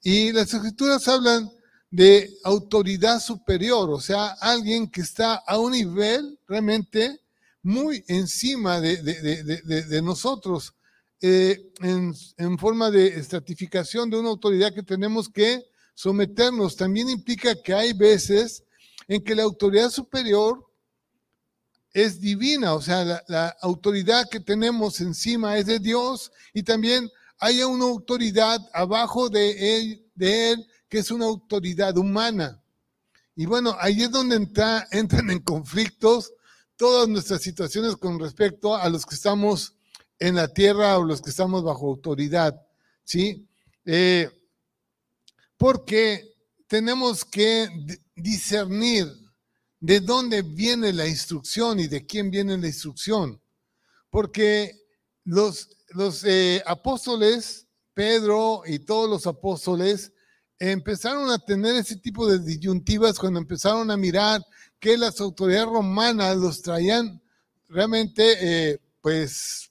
Y 0.02 0.32
las 0.32 0.52
escrituras 0.52 1.06
hablan 1.08 1.50
de 1.90 2.32
autoridad 2.44 3.20
superior, 3.20 3.90
o 3.90 4.00
sea, 4.00 4.28
alguien 4.40 4.88
que 4.88 5.00
está 5.00 5.34
a 5.34 5.58
un 5.58 5.72
nivel 5.72 6.38
realmente 6.46 7.20
muy 7.62 8.04
encima 8.06 8.80
de, 8.80 10.00
nosotros, 10.02 10.74
eh, 11.22 11.70
en, 11.80 12.58
forma 12.58 12.90
de 12.90 13.08
estratificación 13.08 14.08
de 14.08 14.18
una 14.18 14.30
autoridad 14.30 14.72
que 14.72 14.82
tenemos 14.82 15.28
que 15.28 15.62
someternos. 15.94 16.76
También 16.76 17.10
implica 17.10 17.54
que 17.62 17.74
hay 17.74 17.92
veces 17.92 18.64
en 19.06 19.22
que 19.22 19.34
la 19.34 19.42
autoridad 19.42 19.90
superior 19.90 20.66
es 21.92 22.20
divina, 22.20 22.74
o 22.74 22.80
sea, 22.80 23.22
la, 23.26 23.56
autoridad 23.60 24.28
que 24.30 24.40
tenemos 24.40 25.00
encima 25.00 25.58
es 25.58 25.66
de 25.66 25.78
Dios 25.80 26.30
y 26.54 26.62
también 26.62 27.10
hay 27.38 27.62
una 27.62 27.84
autoridad 27.84 28.60
abajo 28.72 29.28
de 29.28 29.76
él, 29.76 30.06
de 30.14 30.52
él 30.52 30.66
que 30.88 30.98
es 30.98 31.10
una 31.10 31.26
autoridad 31.26 31.96
humana. 31.98 32.62
Y 33.34 33.46
bueno, 33.46 33.76
ahí 33.80 34.02
es 34.02 34.10
donde 34.10 34.36
entra, 34.36 34.86
entran 34.92 35.30
en 35.30 35.40
conflictos 35.40 36.32
todas 36.76 37.08
nuestras 37.08 37.42
situaciones 37.42 37.96
con 37.96 38.18
respecto 38.18 38.74
a 38.74 38.88
los 38.88 39.04
que 39.04 39.14
estamos 39.16 39.74
en 40.20 40.36
la 40.36 40.48
tierra 40.48 40.98
o 40.98 41.04
los 41.04 41.22
que 41.22 41.30
estamos 41.30 41.64
bajo 41.64 41.88
autoridad, 41.88 42.54
¿sí? 43.02 43.48
Eh, 43.84 44.30
porque 45.56 46.34
tenemos 46.68 47.24
que 47.24 47.68
discernir 48.14 49.08
de 49.80 50.00
dónde 50.00 50.42
viene 50.42 50.92
la 50.92 51.08
instrucción 51.08 51.80
y 51.80 51.88
de 51.88 52.06
quién 52.06 52.30
viene 52.30 52.56
la 52.58 52.66
instrucción. 52.66 53.40
Porque 54.10 54.78
los, 55.24 55.70
los 55.88 56.22
eh, 56.24 56.62
apóstoles, 56.66 57.66
Pedro 57.94 58.62
y 58.66 58.78
todos 58.80 59.08
los 59.08 59.26
apóstoles, 59.26 60.12
empezaron 60.58 61.30
a 61.30 61.38
tener 61.38 61.76
ese 61.76 61.96
tipo 61.96 62.26
de 62.26 62.38
disyuntivas 62.38 63.18
cuando 63.18 63.40
empezaron 63.40 63.90
a 63.90 63.96
mirar 63.96 64.44
que 64.78 64.98
las 64.98 65.18
autoridades 65.20 65.66
romanas 65.66 66.36
los 66.36 66.60
traían 66.60 67.22
realmente, 67.68 68.72
eh, 68.72 68.78
pues, 69.00 69.69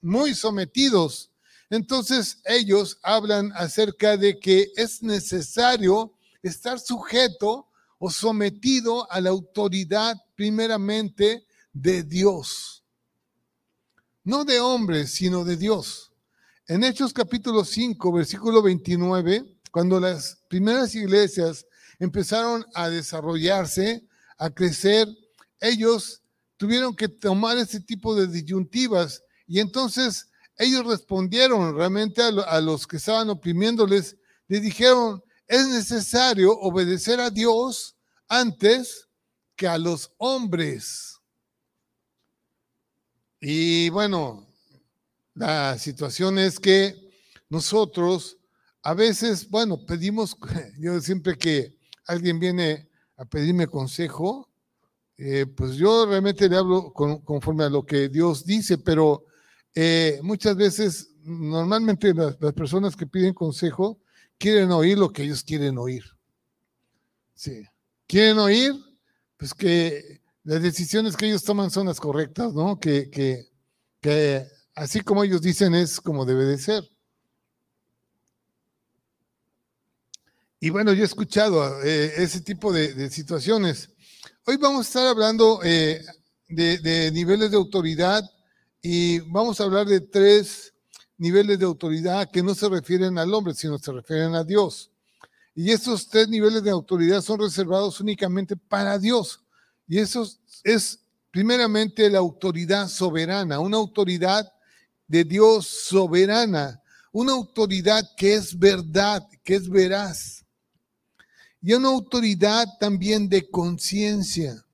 muy 0.00 0.34
sometidos. 0.34 1.30
Entonces 1.70 2.38
ellos 2.44 2.98
hablan 3.02 3.52
acerca 3.54 4.16
de 4.16 4.38
que 4.38 4.68
es 4.76 5.02
necesario 5.02 6.14
estar 6.42 6.78
sujeto 6.78 7.68
o 7.98 8.10
sometido 8.10 9.10
a 9.10 9.20
la 9.20 9.30
autoridad 9.30 10.16
primeramente 10.34 11.46
de 11.72 12.02
Dios. 12.02 12.84
No 14.24 14.44
de 14.44 14.60
hombres, 14.60 15.10
sino 15.10 15.44
de 15.44 15.56
Dios. 15.56 16.12
En 16.66 16.84
Hechos 16.84 17.12
capítulo 17.12 17.64
5, 17.64 18.12
versículo 18.12 18.62
29, 18.62 19.58
cuando 19.70 19.98
las 19.98 20.38
primeras 20.48 20.94
iglesias 20.94 21.66
empezaron 21.98 22.64
a 22.74 22.88
desarrollarse, 22.88 24.06
a 24.36 24.50
crecer, 24.50 25.08
ellos 25.60 26.22
tuvieron 26.56 26.94
que 26.94 27.08
tomar 27.08 27.58
ese 27.58 27.80
tipo 27.80 28.14
de 28.14 28.26
disyuntivas 28.26 29.22
y 29.48 29.60
entonces 29.60 30.28
ellos 30.58 30.86
respondieron 30.86 31.74
realmente 31.74 32.22
a, 32.22 32.60
los 32.60 32.86
que 32.86 32.98
estaban 32.98 33.30
oprimiéndoles, 33.30 34.16
les 34.46 34.62
dijeron, 34.62 35.22
es 35.46 35.66
necesario 35.68 36.52
obedecer 36.52 37.18
a 37.18 37.30
Dios 37.30 37.96
antes 38.28 39.08
que 39.56 39.66
a 39.66 39.78
los 39.78 40.12
hombres. 40.18 41.18
Y 43.40 43.88
bueno, 43.88 44.46
la 45.34 45.78
situación 45.78 46.38
es 46.38 46.60
que 46.60 47.08
nosotros 47.48 48.36
a 48.82 48.94
veces, 48.94 49.48
bueno, 49.48 49.84
pedimos, 49.86 50.36
yo 50.78 51.00
siempre 51.00 51.38
que 51.38 51.76
alguien 52.06 52.38
viene 52.38 52.88
a 53.16 53.24
pedirme 53.24 53.66
consejo, 53.66 54.48
eh, 55.16 55.46
pues 55.46 55.74
yo 55.74 56.06
realmente 56.06 56.48
le 56.48 56.56
hablo 56.56 56.92
conforme 56.92 57.64
a 57.64 57.70
lo 57.70 57.84
que 57.84 58.08
Dios 58.08 58.44
dice, 58.44 58.78
pero 58.78 59.24
eh, 59.80 60.18
muchas 60.24 60.56
veces, 60.56 61.10
normalmente 61.22 62.12
las, 62.12 62.34
personas 62.52 62.96
que 62.96 63.06
piden 63.06 63.32
consejo 63.32 64.00
quieren 64.36 64.72
oír 64.72 64.98
lo 64.98 65.12
que 65.12 65.22
ellos 65.22 65.44
quieren 65.44 65.78
oír. 65.78 66.02
Sí. 67.34 67.62
Quieren 68.08 68.40
oír, 68.40 68.74
pues 69.36 69.54
que 69.54 70.20
las 70.42 70.60
decisiones 70.60 71.16
que 71.16 71.26
ellos 71.26 71.44
toman 71.44 71.70
son 71.70 71.86
las 71.86 72.00
correctas, 72.00 72.54
¿no? 72.54 72.80
Que, 72.80 73.08
que, 73.08 73.46
que 74.00 74.48
así 74.74 75.00
como 75.00 75.22
ellos 75.22 75.42
dicen 75.42 75.76
es 75.76 76.00
como 76.00 76.26
debe 76.26 76.44
de 76.44 76.58
ser. 76.58 76.82
Y 80.58 80.70
bueno, 80.70 80.92
yo 80.92 81.02
he 81.02 81.06
escuchado 81.06 81.84
eh, 81.84 82.14
ese 82.16 82.40
tipo 82.40 82.72
de, 82.72 83.08
situaciones. 83.10 83.90
Hoy 84.44 84.56
vamos 84.56 84.80
a 84.80 84.88
estar 84.88 85.06
hablando 85.06 85.60
eh, 85.62 86.04
de, 86.48 87.12
niveles 87.12 87.52
de 87.52 87.56
autoridad 87.56 88.28
y 88.82 89.20
vamos 89.20 89.60
a 89.60 89.64
hablar 89.64 89.86
de 89.86 90.00
tres 90.00 90.72
niveles 91.16 91.58
de 91.58 91.64
autoridad 91.64 92.30
que 92.30 92.42
no 92.42 92.54
se 92.54 92.68
refieren 92.68 93.18
al 93.18 93.32
hombre, 93.34 93.54
sino 93.54 93.78
se 93.78 93.92
refieren 93.92 94.34
a 94.34 94.44
Dios. 94.44 94.90
Y 95.54 95.72
esos 95.72 96.08
tres 96.08 96.28
niveles 96.28 96.62
de 96.62 96.70
autoridad 96.70 97.20
son 97.20 97.40
reservados 97.40 98.00
únicamente 98.00 98.56
para 98.56 98.98
Dios. 98.98 99.40
Y 99.88 99.98
eso 99.98 100.28
es 100.62 101.00
primeramente 101.30 102.08
la 102.08 102.18
autoridad 102.18 102.88
soberana, 102.88 103.58
una 103.58 103.76
autoridad 103.76 104.52
de 105.06 105.24
Dios 105.24 105.66
soberana, 105.66 106.80
una 107.10 107.32
autoridad 107.32 108.08
que 108.16 108.34
es 108.34 108.56
verdad, 108.56 109.26
que 109.42 109.56
es 109.56 109.68
veraz 109.68 110.38
y 111.60 111.72
una 111.72 111.88
autoridad 111.88 112.66
también 112.78 113.28
de 113.28 113.48
conciencia, 113.50 114.64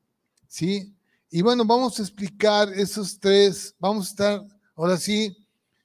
¿sí? 0.47 0.95
Y 1.37 1.43
bueno, 1.43 1.65
vamos 1.65 1.99
a 1.99 2.03
explicar 2.03 2.73
esos 2.75 3.19
tres, 3.19 3.75
vamos 3.81 4.07
a 4.07 4.11
estar, 4.11 4.43
ahora 4.77 4.97
sí, 4.97 5.37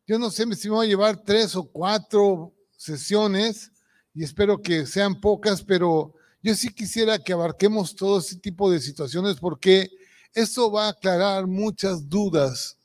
yo 0.05 0.19
no 0.19 0.29
sé 0.29 0.43
si 0.55 0.69
me 0.69 0.75
voy 0.75 0.85
a 0.85 0.89
llevar 0.89 1.23
tres 1.23 1.55
o 1.55 1.63
cuatro 1.63 2.53
sesiones 2.77 3.71
y 4.13 4.23
espero 4.23 4.61
que 4.61 4.85
sean 4.85 5.19
pocas, 5.19 5.63
pero 5.63 6.13
yo 6.43 6.53
sí 6.53 6.71
quisiera 6.71 7.17
que 7.17 7.33
abarquemos 7.33 7.95
todo 7.95 8.19
ese 8.19 8.35
tipo 8.35 8.69
de 8.69 8.79
situaciones 8.79 9.37
porque 9.37 9.89
eso 10.35 10.71
va 10.71 10.85
a 10.85 10.89
aclarar 10.89 11.47
muchas 11.47 12.07
dudas 12.07 12.77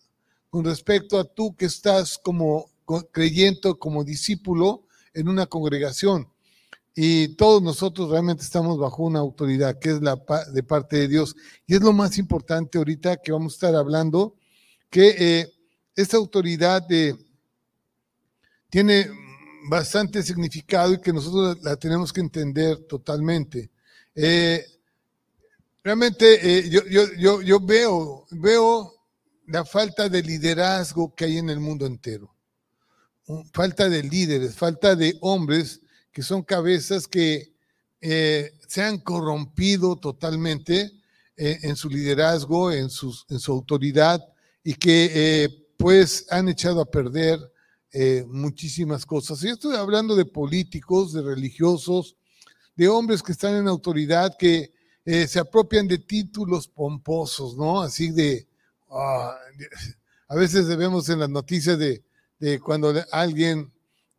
con 0.49 0.65
respecto 0.65 1.19
a 1.19 1.25
tú 1.25 1.55
que 1.55 1.67
estás 1.67 2.17
como 2.17 2.71
creyendo, 3.13 3.79
como 3.79 4.05
discípulo 4.05 4.85
en 5.13 5.29
una 5.29 5.45
congregación. 5.45 6.34
Y 6.95 7.29
todos 7.35 7.61
nosotros 7.61 8.11
realmente 8.11 8.45
estamos 8.45 8.79
bajo 8.79 9.03
una 9.03 9.19
autoridad 9.19 9.79
que 9.81 9.91
es 9.91 10.01
la 10.01 10.17
de 10.53 10.63
parte 10.63 10.97
de 10.97 11.09
Dios. 11.09 11.35
Y 11.67 11.75
es 11.75 11.81
lo 11.81 11.93
más 11.93 12.19
importante 12.19 12.79
ahorita 12.79 13.17
que 13.17 13.33
vamos 13.33 13.55
a 13.55 13.57
estar 13.57 13.75
hablando, 13.75 14.37
que 14.91 15.15
eh, 15.19 15.53
esta 15.97 16.17
autoridad 16.17 16.87
tiene 18.71 19.09
bastante 19.69 20.23
significado 20.23 20.93
y 20.93 21.01
que 21.01 21.13
nosotros 21.13 21.59
la, 21.63 21.77
tenemos 21.77 22.13
que 22.13 22.21
entender 22.21 22.79
totalmente. 22.87 23.71
Eh, 24.15 24.65
realmente 25.83 26.59
eh, 26.59 26.71
yo, 26.71 26.83
yo, 26.87 27.43
yo, 27.43 27.61
veo, 27.61 28.27
veo 28.31 28.93
la 29.47 29.65
falta 29.65 30.09
de 30.09 30.23
liderazgo 30.23 31.13
que 31.15 31.25
hay 31.25 31.39
en 31.39 31.51
el 31.51 31.59
mundo 31.59 31.87
entero. 31.87 32.33
Falta 33.53 33.89
de 33.89 34.03
líderes, 34.03 34.55
falta 34.55 34.95
de 34.95 35.17
hombres 35.23 35.81
que 36.15 36.23
son 36.23 36.43
cabezas 36.43 37.09
que 37.09 37.53
eh, 38.01 38.53
se 38.69 38.83
han 38.83 38.99
corrompido 38.99 39.97
totalmente 39.97 40.93
eh, 41.37 41.59
en 41.63 41.75
su 41.75 41.91
liderazgo, 41.91 42.71
en, 42.71 42.85
en, 42.85 43.41
su 43.41 43.53
autoridad 43.53 44.25
y 44.63 44.75
que 44.75 45.11
eh, 45.13 45.49
pues 45.77 46.25
han 46.31 46.49
echado 46.49 46.81
a 46.81 46.91
perder 46.91 47.39
muchísimas 48.27 49.07
cosas. 49.07 49.41
Yo 49.41 49.53
estoy 49.53 49.77
hablando 49.77 50.17
de 50.17 50.25
políticos, 50.25 51.13
de 51.13 51.23
religiosos, 51.23 52.17
de 52.75 52.89
hombres 52.89 53.23
que 53.23 53.31
están 53.31 53.55
en 53.55 53.69
autoridad, 53.69 54.37
que 54.37 54.73
se 55.05 55.39
apropian 55.39 55.87
de 55.87 55.99
títulos 55.99 56.67
pomposos, 56.67 57.57
¿no? 57.57 57.81
Así 57.81 58.11
de, 58.11 58.49
ah, 58.91 59.37
a 60.27 60.35
veces 60.35 60.67
vemos 60.77 61.09
en 61.09 61.21
las 61.21 61.31
noticias 61.31 61.79
de, 61.79 62.03
de 62.41 62.59
cuando 62.59 62.93
alguien 63.13 63.73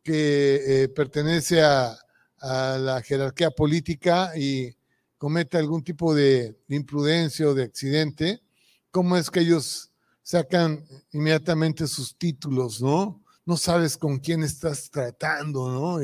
que 0.05 0.83
eh, 0.83 0.87
pertenece 0.89 1.61
a, 1.61 1.97
la 2.37 3.01
jerarquía 3.01 3.49
política 3.49 4.37
y 4.37 4.71
comete 5.17 5.57
algún 5.57 5.83
tipo 5.83 6.13
de, 6.13 6.55
imprudencia 6.67 7.47
o 7.47 7.55
de 7.55 7.63
accidente, 7.63 8.39
¿cómo 8.91 9.17
es 9.17 9.31
que 9.31 9.39
ellos 9.39 9.89
sacan 10.21 10.85
inmediatamente 11.11 11.87
sus 11.87 12.15
títulos, 12.15 12.79
¿no? 12.83 13.19
No 13.47 13.57
sabes 13.57 13.97
con 13.97 14.19
quién 14.19 14.43
estás 14.43 14.91
tratando, 14.91 15.71
¿no? 15.71 15.99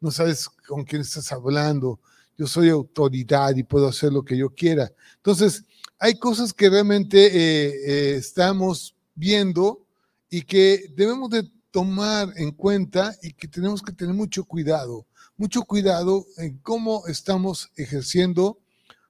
No 0.00 0.10
sabes 0.12 0.48
con 0.48 0.84
quién 0.84 1.02
estás 1.02 1.32
hablando. 1.32 1.98
Yo 2.38 2.46
soy 2.46 2.68
autoridad 2.68 3.56
y 3.56 3.64
puedo 3.64 3.88
hacer 3.88 4.12
lo 4.12 4.22
que 4.22 4.36
yo 4.36 4.50
quiera. 4.50 4.92
Entonces, 5.16 5.64
hay 5.98 6.16
cosas 6.20 6.52
que 6.52 6.70
realmente 6.70 7.26
eh, 7.26 7.72
eh, 7.84 8.14
estamos 8.14 8.94
viendo 9.16 9.84
y 10.28 10.42
que 10.42 10.84
debemos 10.94 11.30
de 11.30 11.50
tomar 11.70 12.32
en 12.36 12.50
cuenta 12.52 13.14
y 13.22 13.32
que 13.32 13.48
tenemos 13.48 13.82
que 13.82 13.92
tener 13.92 14.14
mucho 14.14 14.44
cuidado, 14.44 15.06
mucho 15.36 15.62
cuidado 15.62 16.26
en 16.36 16.58
cómo 16.58 17.06
estamos 17.06 17.70
ejerciendo 17.76 18.58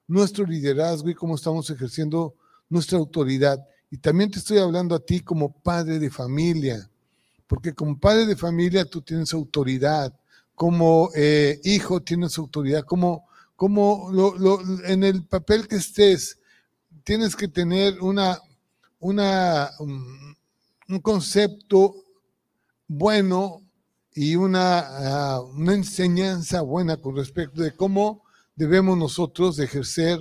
nuestro 0.07 0.45
liderazgo 0.45 1.09
y 1.09 1.15
cómo 1.15 1.35
estamos 1.35 1.69
ejerciendo 1.69 2.35
nuestra 2.69 2.97
autoridad. 2.97 3.59
Y 3.89 3.97
también 3.97 4.31
te 4.31 4.39
estoy 4.39 4.59
hablando 4.59 4.95
a 4.95 4.99
ti 4.99 5.21
como 5.21 5.51
padre 5.51 5.99
de 5.99 6.09
familia, 6.09 6.89
porque 7.47 7.73
como 7.73 7.99
padre 7.99 8.25
de 8.25 8.35
familia 8.35 8.85
tú 8.85 9.01
tienes 9.01 9.33
autoridad, 9.33 10.13
como 10.55 11.09
eh, 11.15 11.59
hijo 11.63 12.01
tienes 12.01 12.37
autoridad, 12.37 12.83
como, 12.83 13.27
como 13.55 14.11
en 14.85 15.03
el 15.03 15.25
papel 15.25 15.67
que 15.67 15.77
estés, 15.77 16.37
tienes 17.03 17.35
que 17.35 17.47
tener 17.47 17.99
una, 18.01 18.39
una, 18.99 19.71
un, 19.79 20.37
un 20.87 20.99
concepto 20.99 21.95
bueno 22.93 23.61
y 24.13 24.35
una, 24.35 24.79
ah, 24.79 25.41
una 25.41 25.73
enseñanza 25.73 26.59
buena 26.59 26.97
con 26.97 27.15
respecto 27.15 27.61
de 27.61 27.73
cómo 27.73 28.25
debemos 28.53 28.97
nosotros 28.97 29.57
ejercer 29.59 30.19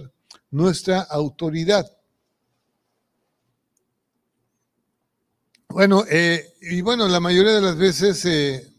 nuestra 0.52 1.00
autoridad. 1.00 1.84
Bueno, 5.68 6.04
eh, 6.08 6.44
y 6.60 6.80
bueno, 6.82 7.08
la 7.08 7.18
mayoría 7.18 7.54
de 7.54 7.60
las 7.60 7.76
veces 7.76 8.24
eh, 8.24 8.72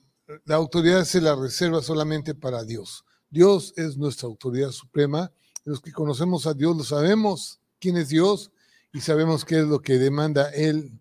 la 0.46 0.56
autoridad 0.56 1.04
se 1.04 1.20
la 1.20 1.36
reserva 1.36 1.82
solamente 1.82 2.34
para 2.34 2.64
Dios. 2.64 3.04
Dios 3.30 3.74
es 3.76 3.98
nuestra 3.98 4.28
autoridad 4.28 4.72
suprema. 4.72 5.34
Los 5.66 5.82
que 5.82 5.92
conocemos 5.92 6.48
a 6.48 6.54
Dios 6.54 6.78
lo 6.78 6.84
sabemos 6.86 7.60
quién 7.78 7.98
es 7.98 8.08
Dios 8.08 8.52
y 8.94 9.02
sabemos 9.02 9.44
qué 9.44 9.60
es 9.60 9.66
lo 9.66 9.82
que 9.82 9.98
demanda 9.98 10.50
Él 10.52 11.01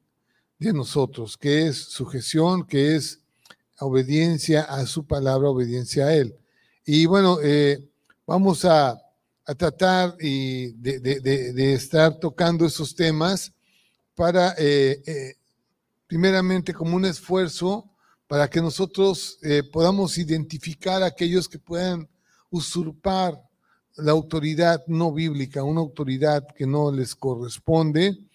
de 0.61 0.75
nosotros, 0.75 1.39
que 1.39 1.67
es 1.67 1.77
sujeción, 1.77 2.67
que 2.67 2.95
es 2.95 3.21
obediencia 3.81 4.63
a 4.63 4.85
su 4.85 5.07
palabra, 5.07 5.49
obediencia 5.49 6.07
a 6.07 6.15
Él. 6.15 6.37
Y 6.85 7.07
bueno, 7.07 7.39
eh, 7.43 7.89
vamos 8.27 8.65
a, 8.65 9.01
tratar 9.57 10.15
y 10.21 10.71
de, 10.75 11.73
estar 11.73 12.21
tocando 12.21 12.65
esos 12.65 12.95
temas 12.95 13.53
para, 14.15 14.55
eh, 14.57 15.03
eh, 15.05 15.35
primeramente, 16.07 16.73
como 16.73 16.95
un 16.95 17.05
esfuerzo 17.05 17.91
para 18.29 18.49
que 18.49 18.61
nosotros 18.61 19.41
podamos 19.73 20.19
identificar 20.19 21.03
a 21.03 21.07
aquellos 21.07 21.49
que 21.49 21.59
puedan 21.59 22.09
usurpar 22.49 23.43
la 23.97 24.13
autoridad 24.13 24.85
no 24.87 25.13
bíblica, 25.13 25.65
una 25.65 25.81
autoridad 25.81 26.47
que 26.55 26.65
no 26.65 26.93
les 26.93 27.17
corresponde 27.17 28.30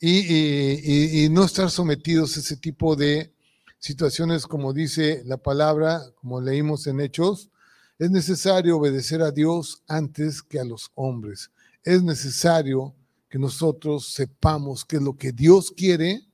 y, 0.00 1.28
no 1.30 1.44
estar 1.44 1.70
sometidos 1.70 2.36
a 2.36 2.40
ese 2.40 2.56
tipo 2.56 2.96
de, 2.96 3.32
situaciones 3.78 4.46
como 4.46 4.72
dice 4.72 5.22
la 5.26 5.36
palabra, 5.36 6.02
como 6.16 6.40
leímos 6.40 6.86
en 6.86 7.00
Hechos, 7.00 7.50
es 7.98 8.10
necesario 8.10 8.78
obedecer 8.78 9.20
a 9.20 9.30
Dios 9.30 9.82
antes 9.86 10.42
que 10.42 10.58
a 10.58 10.64
los 10.64 10.90
hombres. 10.94 11.50
Es 11.82 12.02
necesario 12.02 12.94
que 13.28 13.38
nosotros 13.38 14.08
sepamos 14.08 14.86
qué 14.86 14.96
es 14.96 15.02
lo 15.02 15.18
que 15.18 15.32
Dios 15.32 15.70
quiere 15.70 16.26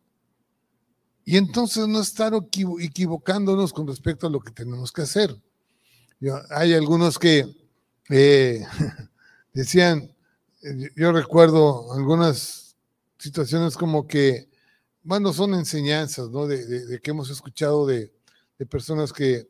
y 1.25 1.37
entonces 1.37 1.89
no 1.89 2.01
estar 2.01 2.33
equivocándonos 2.35 3.73
con 3.73 3.87
respecto 3.89 4.27
a 4.27 4.31
lo 4.31 4.41
que 4.41 4.53
tenemos 4.53 4.93
que 4.93 5.03
hacer. 5.03 5.37
hay 6.51 6.75
algunos 6.75 7.19
que 7.19 7.47
eh, 8.11 8.65
decían, 9.53 10.15
eh, 10.63 10.91
yo 10.95 11.11
recuerdo 11.11 11.93
algunas 11.93 12.70
situaciones 13.21 13.77
como 13.77 14.07
que, 14.07 14.49
bueno, 15.03 15.33
son 15.33 15.55
enseñanzas, 15.55 16.31
¿no? 16.31 16.47
De, 16.47 17.01
que 17.03 17.11
hemos 17.11 17.31
escuchado 17.31 17.87
de, 17.87 18.13
personas 18.69 19.13
que 19.13 19.49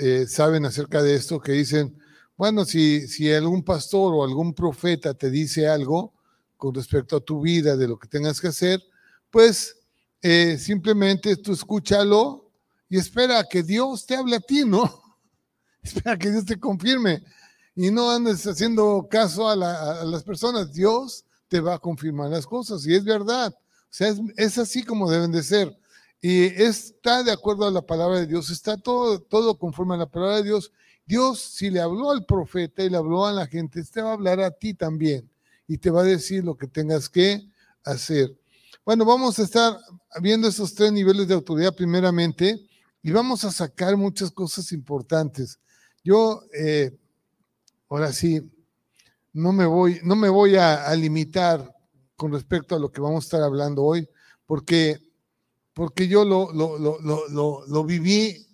eh, 0.00 0.26
saben 0.28 0.66
acerca 0.66 1.02
de 1.02 1.14
esto, 1.14 1.40
que 1.40 1.52
dicen, 1.52 1.98
bueno, 2.36 2.64
si, 2.64 3.08
si 3.08 3.32
algún 3.32 3.62
pastor 3.62 4.12
o 4.14 4.24
algún 4.24 4.52
profeta 4.54 5.14
te 5.14 5.30
dice 5.30 5.66
algo 5.66 6.12
con 6.56 6.74
respecto 6.74 7.16
a 7.16 7.20
tu 7.20 7.40
vida, 7.40 7.76
de 7.76 7.88
lo 7.88 7.98
que 7.98 8.08
tengas 8.08 8.40
que 8.40 8.48
hacer, 8.48 8.82
pues 9.30 9.76
eh, 10.20 10.58
simplemente 10.58 11.36
tú 11.36 11.52
escúchalo 11.52 12.50
y 12.88 12.98
espera 12.98 13.44
que 13.44 13.62
Dios 13.62 14.04
te 14.04 14.16
hable 14.16 14.36
a 14.36 14.40
ti, 14.40 14.64
¿no? 14.64 15.02
Espera 15.82 16.18
que 16.18 16.30
Dios 16.30 16.44
te 16.44 16.58
confirme 16.58 17.22
y 17.80 17.92
no 17.92 18.10
andes 18.10 18.44
haciendo 18.46 19.06
caso 19.08 19.48
a, 19.48 19.54
las 19.54 20.24
personas. 20.24 20.72
Dios 20.72 21.24
te 21.48 21.60
va 21.60 21.74
a 21.74 21.78
confirmar 21.78 22.30
las 22.30 22.46
cosas 22.46 22.86
y 22.86 22.94
es 22.94 23.04
verdad. 23.04 23.54
O 23.54 23.90
sea, 23.90 24.14
es, 24.36 24.58
así 24.58 24.82
como 24.82 25.10
deben 25.10 25.32
de 25.32 25.42
ser. 25.42 25.76
Y 26.20 26.44
está 26.62 27.22
de 27.22 27.32
acuerdo 27.32 27.66
a 27.66 27.70
la 27.70 27.82
palabra 27.82 28.20
de 28.20 28.26
Dios, 28.26 28.50
está 28.50 28.76
todo, 28.76 29.20
todo 29.20 29.58
conforme 29.58 29.94
a 29.94 29.98
la 29.98 30.06
palabra 30.06 30.36
de 30.36 30.42
Dios. 30.42 30.72
Dios, 31.06 31.40
si 31.40 31.70
le 31.70 31.80
habló 31.80 32.10
al 32.10 32.26
profeta 32.26 32.82
y 32.84 32.90
le 32.90 32.96
habló 32.96 33.24
a 33.24 33.32
la 33.32 33.46
gente, 33.46 33.82
te 33.82 34.02
va 34.02 34.10
a 34.10 34.14
hablar 34.14 34.40
a 34.40 34.50
ti 34.50 34.74
también 34.74 35.28
y 35.66 35.78
te 35.78 35.90
va 35.90 36.02
a 36.02 36.04
decir 36.04 36.44
lo 36.44 36.56
que 36.56 36.66
tengas 36.66 37.08
que 37.08 37.48
hacer. 37.84 38.36
Bueno, 38.84 39.04
vamos 39.04 39.38
a 39.38 39.42
estar 39.42 39.78
viendo 40.20 40.48
esos 40.48 40.74
tres 40.74 40.92
niveles 40.92 41.28
de 41.28 41.34
autoridad 41.34 41.74
primeramente 41.74 42.60
y 43.02 43.12
vamos 43.12 43.44
a 43.44 43.52
sacar 43.52 43.96
muchas 43.96 44.30
cosas 44.30 44.72
importantes. 44.72 45.58
Yo, 46.02 46.42
eh, 46.52 46.96
ahora 47.88 48.12
sí, 48.12 48.50
no 49.38 49.52
me 49.52 49.66
voy, 49.66 50.00
no 50.02 50.16
me 50.16 50.28
voy 50.28 50.56
a, 50.56 50.92
limitar 50.96 51.72
con 52.16 52.32
respecto 52.32 52.74
a 52.74 52.78
lo 52.80 52.90
que 52.90 53.00
vamos 53.00 53.24
a 53.24 53.26
estar 53.26 53.42
hablando 53.42 53.84
hoy, 53.84 54.08
porque, 54.44 54.98
porque 55.72 56.08
yo 56.08 56.24
lo, 56.24 56.52
lo, 56.52 57.84
viví, 57.84 58.44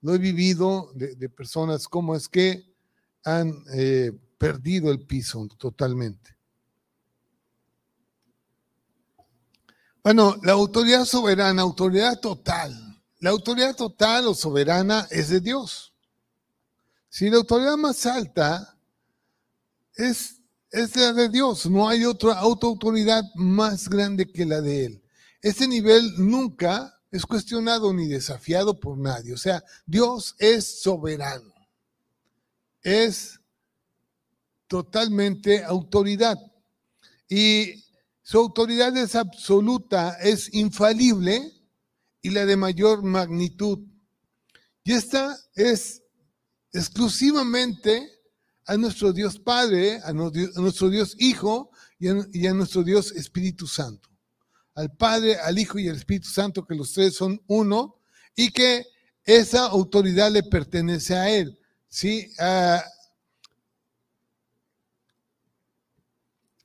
lo 0.00 0.14
he 0.14 0.18
vivido 0.18 0.90
de, 0.94 1.28
personas 1.28 1.86
como 1.86 2.16
es 2.16 2.28
que 2.28 2.74
han 3.24 3.54
eh, 3.72 4.10
perdido 4.36 4.90
el 4.90 5.06
piso 5.06 5.46
totalmente. 5.56 6.36
Bueno, 10.02 10.34
la 10.42 10.52
autoridad 10.52 11.04
soberana, 11.04 11.62
autoridad 11.62 12.18
total. 12.18 13.00
La 13.20 13.30
autoridad 13.30 13.76
total 13.76 14.26
o 14.26 14.34
soberana 14.34 15.06
es 15.08 15.28
de 15.28 15.38
Dios. 15.38 15.94
Si 17.08 17.30
la 17.30 17.36
autoridad 17.36 17.76
más 17.76 18.04
alta 18.06 18.71
es, 19.94 20.40
es 20.70 20.96
la 20.96 21.12
de 21.12 21.28
Dios, 21.28 21.66
no 21.66 21.88
hay 21.88 22.04
otra 22.04 22.34
autoridad 22.34 23.24
más 23.34 23.88
grande 23.88 24.30
que 24.30 24.44
la 24.44 24.60
de 24.60 24.86
Él. 24.86 25.02
Ese 25.40 25.66
nivel 25.66 26.12
nunca 26.18 27.00
es 27.10 27.26
cuestionado 27.26 27.92
ni 27.92 28.06
desafiado 28.06 28.78
por 28.80 28.96
nadie. 28.96 29.34
O 29.34 29.36
sea, 29.36 29.62
Dios 29.84 30.34
es 30.38 30.82
soberano. 30.82 31.52
Es 32.80 33.38
totalmente 34.66 35.62
autoridad. 35.62 36.38
Y 37.28 37.84
su 38.22 38.38
autoridad 38.38 38.96
es 38.96 39.14
absoluta, 39.14 40.16
es 40.22 40.52
infalible 40.54 41.52
y 42.22 42.30
la 42.30 42.46
de 42.46 42.56
mayor 42.56 43.02
magnitud. 43.02 43.80
Y 44.84 44.92
esta 44.92 45.36
es 45.54 46.02
exclusivamente 46.72 48.08
a 48.66 48.76
nuestro 48.76 49.12
Dios 49.12 49.38
Padre, 49.38 50.00
a 50.04 50.12
nuestro 50.12 50.88
Dios 50.88 51.16
Hijo 51.18 51.70
y 51.98 52.08
a, 52.46 52.54
nuestro 52.54 52.82
Dios 52.82 53.12
Espíritu 53.12 53.66
Santo. 53.66 54.08
Al 54.74 54.94
Padre, 54.94 55.36
al 55.36 55.58
Hijo 55.58 55.78
y 55.78 55.88
al 55.88 55.96
Espíritu 55.96 56.28
Santo, 56.28 56.64
que 56.64 56.74
los 56.74 56.92
tres 56.92 57.14
son 57.14 57.40
uno, 57.46 57.96
y 58.34 58.50
que 58.50 58.86
esa 59.24 59.66
autoridad 59.66 60.30
le 60.30 60.42
pertenece 60.42 61.14
a 61.14 61.28
Él. 61.28 61.58
¿sí? 61.88 62.32
Ah, 62.38 62.82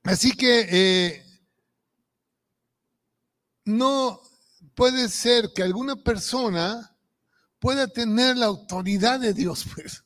así 0.03 0.31
que 0.31 0.67
eh, 0.69 1.25
no 3.65 4.21
puede 4.75 5.09
ser 5.09 5.51
que 5.53 5.63
alguna 5.63 5.95
persona 5.95 6.95
pueda 7.59 7.87
tener 7.87 8.37
la 8.37 8.45
autoridad 8.45 9.19
de 9.19 9.33
Dios, 9.33 9.65
pues. 9.75 10.03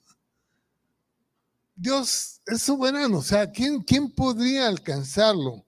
Dios 1.81 2.41
es 2.45 2.61
soberano, 2.61 3.17
o 3.17 3.23
sea, 3.23 3.49
¿quién, 3.49 3.81
quién 3.81 4.11
podría 4.11 4.67
alcanzarlo? 4.67 5.53
O 5.53 5.65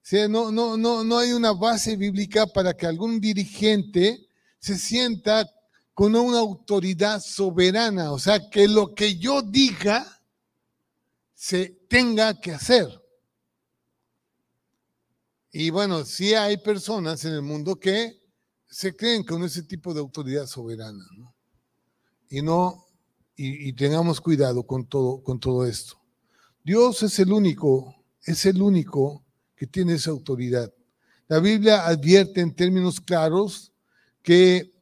sea, 0.00 0.28
no, 0.28 0.52
no, 0.52 0.76
no, 0.76 1.02
no 1.02 1.18
hay 1.18 1.32
una 1.32 1.52
base 1.52 1.96
bíblica 1.96 2.46
para 2.46 2.72
que 2.72 2.86
algún 2.86 3.20
dirigente 3.20 4.28
se 4.60 4.78
sienta 4.78 5.50
con 5.92 6.14
una 6.14 6.38
autoridad 6.38 7.20
soberana, 7.20 8.12
o 8.12 8.18
sea, 8.20 8.48
que 8.48 8.68
lo 8.68 8.94
que 8.94 9.18
yo 9.18 9.42
diga 9.42 10.22
se 11.34 11.70
tenga 11.88 12.40
que 12.40 12.52
hacer. 12.52 12.86
Y 15.50 15.70
bueno, 15.70 16.04
sí 16.04 16.32
hay 16.34 16.58
personas 16.58 17.24
en 17.24 17.32
el 17.32 17.42
mundo 17.42 17.74
que 17.74 18.22
se 18.68 18.94
creen 18.94 19.24
con 19.24 19.42
ese 19.42 19.64
tipo 19.64 19.92
de 19.92 19.98
autoridad 19.98 20.46
soberana, 20.46 21.04
¿no? 21.16 21.34
Y 22.30 22.40
no, 22.40 22.85
y, 23.36 23.72
tengamos 23.74 24.20
cuidado 24.20 24.66
con 24.66 24.86
todo, 24.86 25.22
con 25.22 25.38
todo 25.38 25.66
esto. 25.66 26.00
Dios 26.64 27.02
es 27.02 27.18
el 27.18 27.32
único, 27.32 27.94
es 28.22 28.46
el 28.46 28.62
único 28.62 29.22
que 29.54 29.66
tiene 29.66 29.94
esa 29.94 30.10
autoridad. 30.10 30.72
La 31.28 31.38
Biblia 31.38 31.86
advierte 31.86 32.40
en 32.40 32.54
términos 32.54 33.00
claros 33.00 33.72
que 34.22 34.72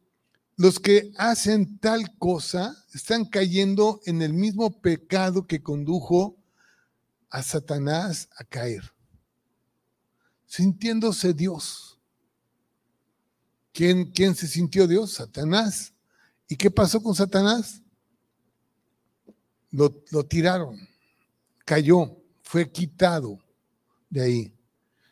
los 0.56 0.78
que 0.78 1.10
hacen 1.16 1.78
tal 1.78 2.16
cosa 2.16 2.76
están 2.94 3.24
cayendo 3.24 4.00
en 4.06 4.22
el 4.22 4.32
mismo 4.32 4.80
pecado 4.80 5.46
que 5.46 5.62
condujo 5.62 6.36
a 7.28 7.42
Satanás 7.42 8.28
a 8.36 8.44
caer 8.44 8.94
sintiéndose 10.54 11.34
Dios. 11.34 11.98
¿Quién, 13.72 14.12
¿Quién 14.12 14.36
se 14.36 14.46
sintió 14.46 14.86
Dios? 14.86 15.14
Satanás. 15.14 15.92
¿Y 16.48 16.54
qué 16.54 16.70
pasó 16.70 17.02
con 17.02 17.12
Satanás? 17.12 17.82
Lo, 19.76 20.24
tiraron, 20.24 20.78
cayó, 21.64 22.16
fue 22.42 22.70
quitado 22.70 23.38
de 24.08 24.22
ahí. 24.22 24.52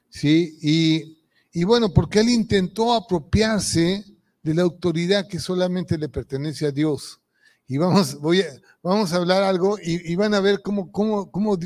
¿Sí? 0.08 0.56
Y, 0.62 1.18
y 1.52 1.64
bueno, 1.64 1.92
porque 1.92 2.20
él 2.20 2.28
intentó 2.28 2.94
apropiarse 2.94 4.04
de 4.42 4.54
la 4.54 4.62
autoridad 4.62 5.26
que 5.26 5.40
solamente 5.40 5.98
le 5.98 6.08
pertenece 6.08 6.66
a 6.66 6.70
Dios. 6.70 7.20
Y 7.66 7.78
vamos, 7.78 8.20
voy 8.20 8.42
a, 8.42 8.46
vamos 8.82 9.12
a 9.12 9.16
hablar 9.16 9.42
algo 9.42 9.78
y, 9.82 10.14
van 10.16 10.34
a 10.34 10.40
ver 10.40 10.62
cómo, 10.62 10.92
cómo, 10.92 11.30
cómo, 11.30 11.58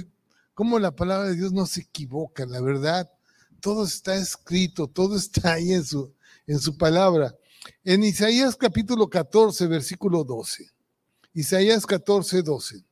cómo 0.55 0.79
la 0.79 0.95
palabra 0.95 1.29
de 1.29 1.37
Dios 1.37 1.53
no 1.53 1.67
se 1.67 1.83
equivoca, 1.83 2.47
la 2.47 2.61
verdad 2.61 3.11
todo 3.61 3.85
está 3.85 4.15
escrito, 4.15 4.87
todo 4.87 5.17
está 5.17 5.55
ahí 5.55 5.73
en 5.73 5.85
su, 5.85 6.13
en 6.47 6.61
su 6.61 6.77
palabra. 6.77 7.35
En 7.83 8.05
Isaías 8.05 8.57
capítulo 8.57 9.09
14, 9.09 9.67
versículo 9.67 10.23
12. 10.23 10.71
Isaías 11.35 11.85
14, 11.85 12.43
12. 12.43 12.85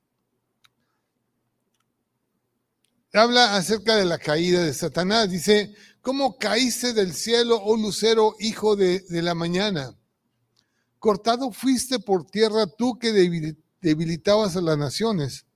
Habla 3.14 3.54
acerca 3.54 3.94
de 3.94 4.04
la 4.04 4.18
caída 4.18 4.60
de 4.60 4.74
Satanás. 4.74 5.30
Dice, 5.30 5.72
¿cómo 6.02 6.36
caíste 6.36 6.92
del 6.92 7.14
cielo, 7.14 7.60
oh 7.62 7.76
lucero, 7.76 8.34
hijo 8.40 8.74
de, 8.74 9.00
de 9.08 9.22
la 9.22 9.36
mañana? 9.36 9.94
Cortado 10.98 11.52
fuiste 11.52 12.00
por 12.00 12.26
tierra 12.26 12.66
tú 12.66 12.98
que 12.98 13.12
debilitabas 13.80 14.56
a 14.56 14.60
las 14.60 14.76
naciones. 14.76 15.46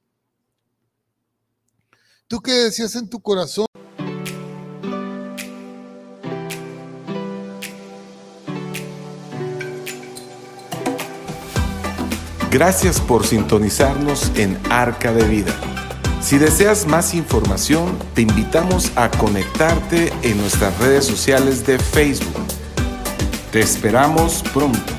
Tú 2.28 2.40
que 2.40 2.52
decías 2.52 2.94
en 2.94 3.08
tu 3.08 3.20
corazón, 3.20 3.66
Gracias 12.50 12.98
por 12.98 13.26
sintonizarnos 13.26 14.32
en 14.36 14.58
Arca 14.70 15.12
de 15.12 15.22
Vida. 15.28 15.87
Si 16.20 16.36
deseas 16.36 16.86
más 16.86 17.14
información, 17.14 17.96
te 18.14 18.22
invitamos 18.22 18.90
a 18.96 19.08
conectarte 19.08 20.12
en 20.22 20.36
nuestras 20.38 20.76
redes 20.78 21.06
sociales 21.06 21.64
de 21.66 21.78
Facebook. 21.78 22.44
Te 23.52 23.60
esperamos 23.60 24.42
pronto. 24.52 24.97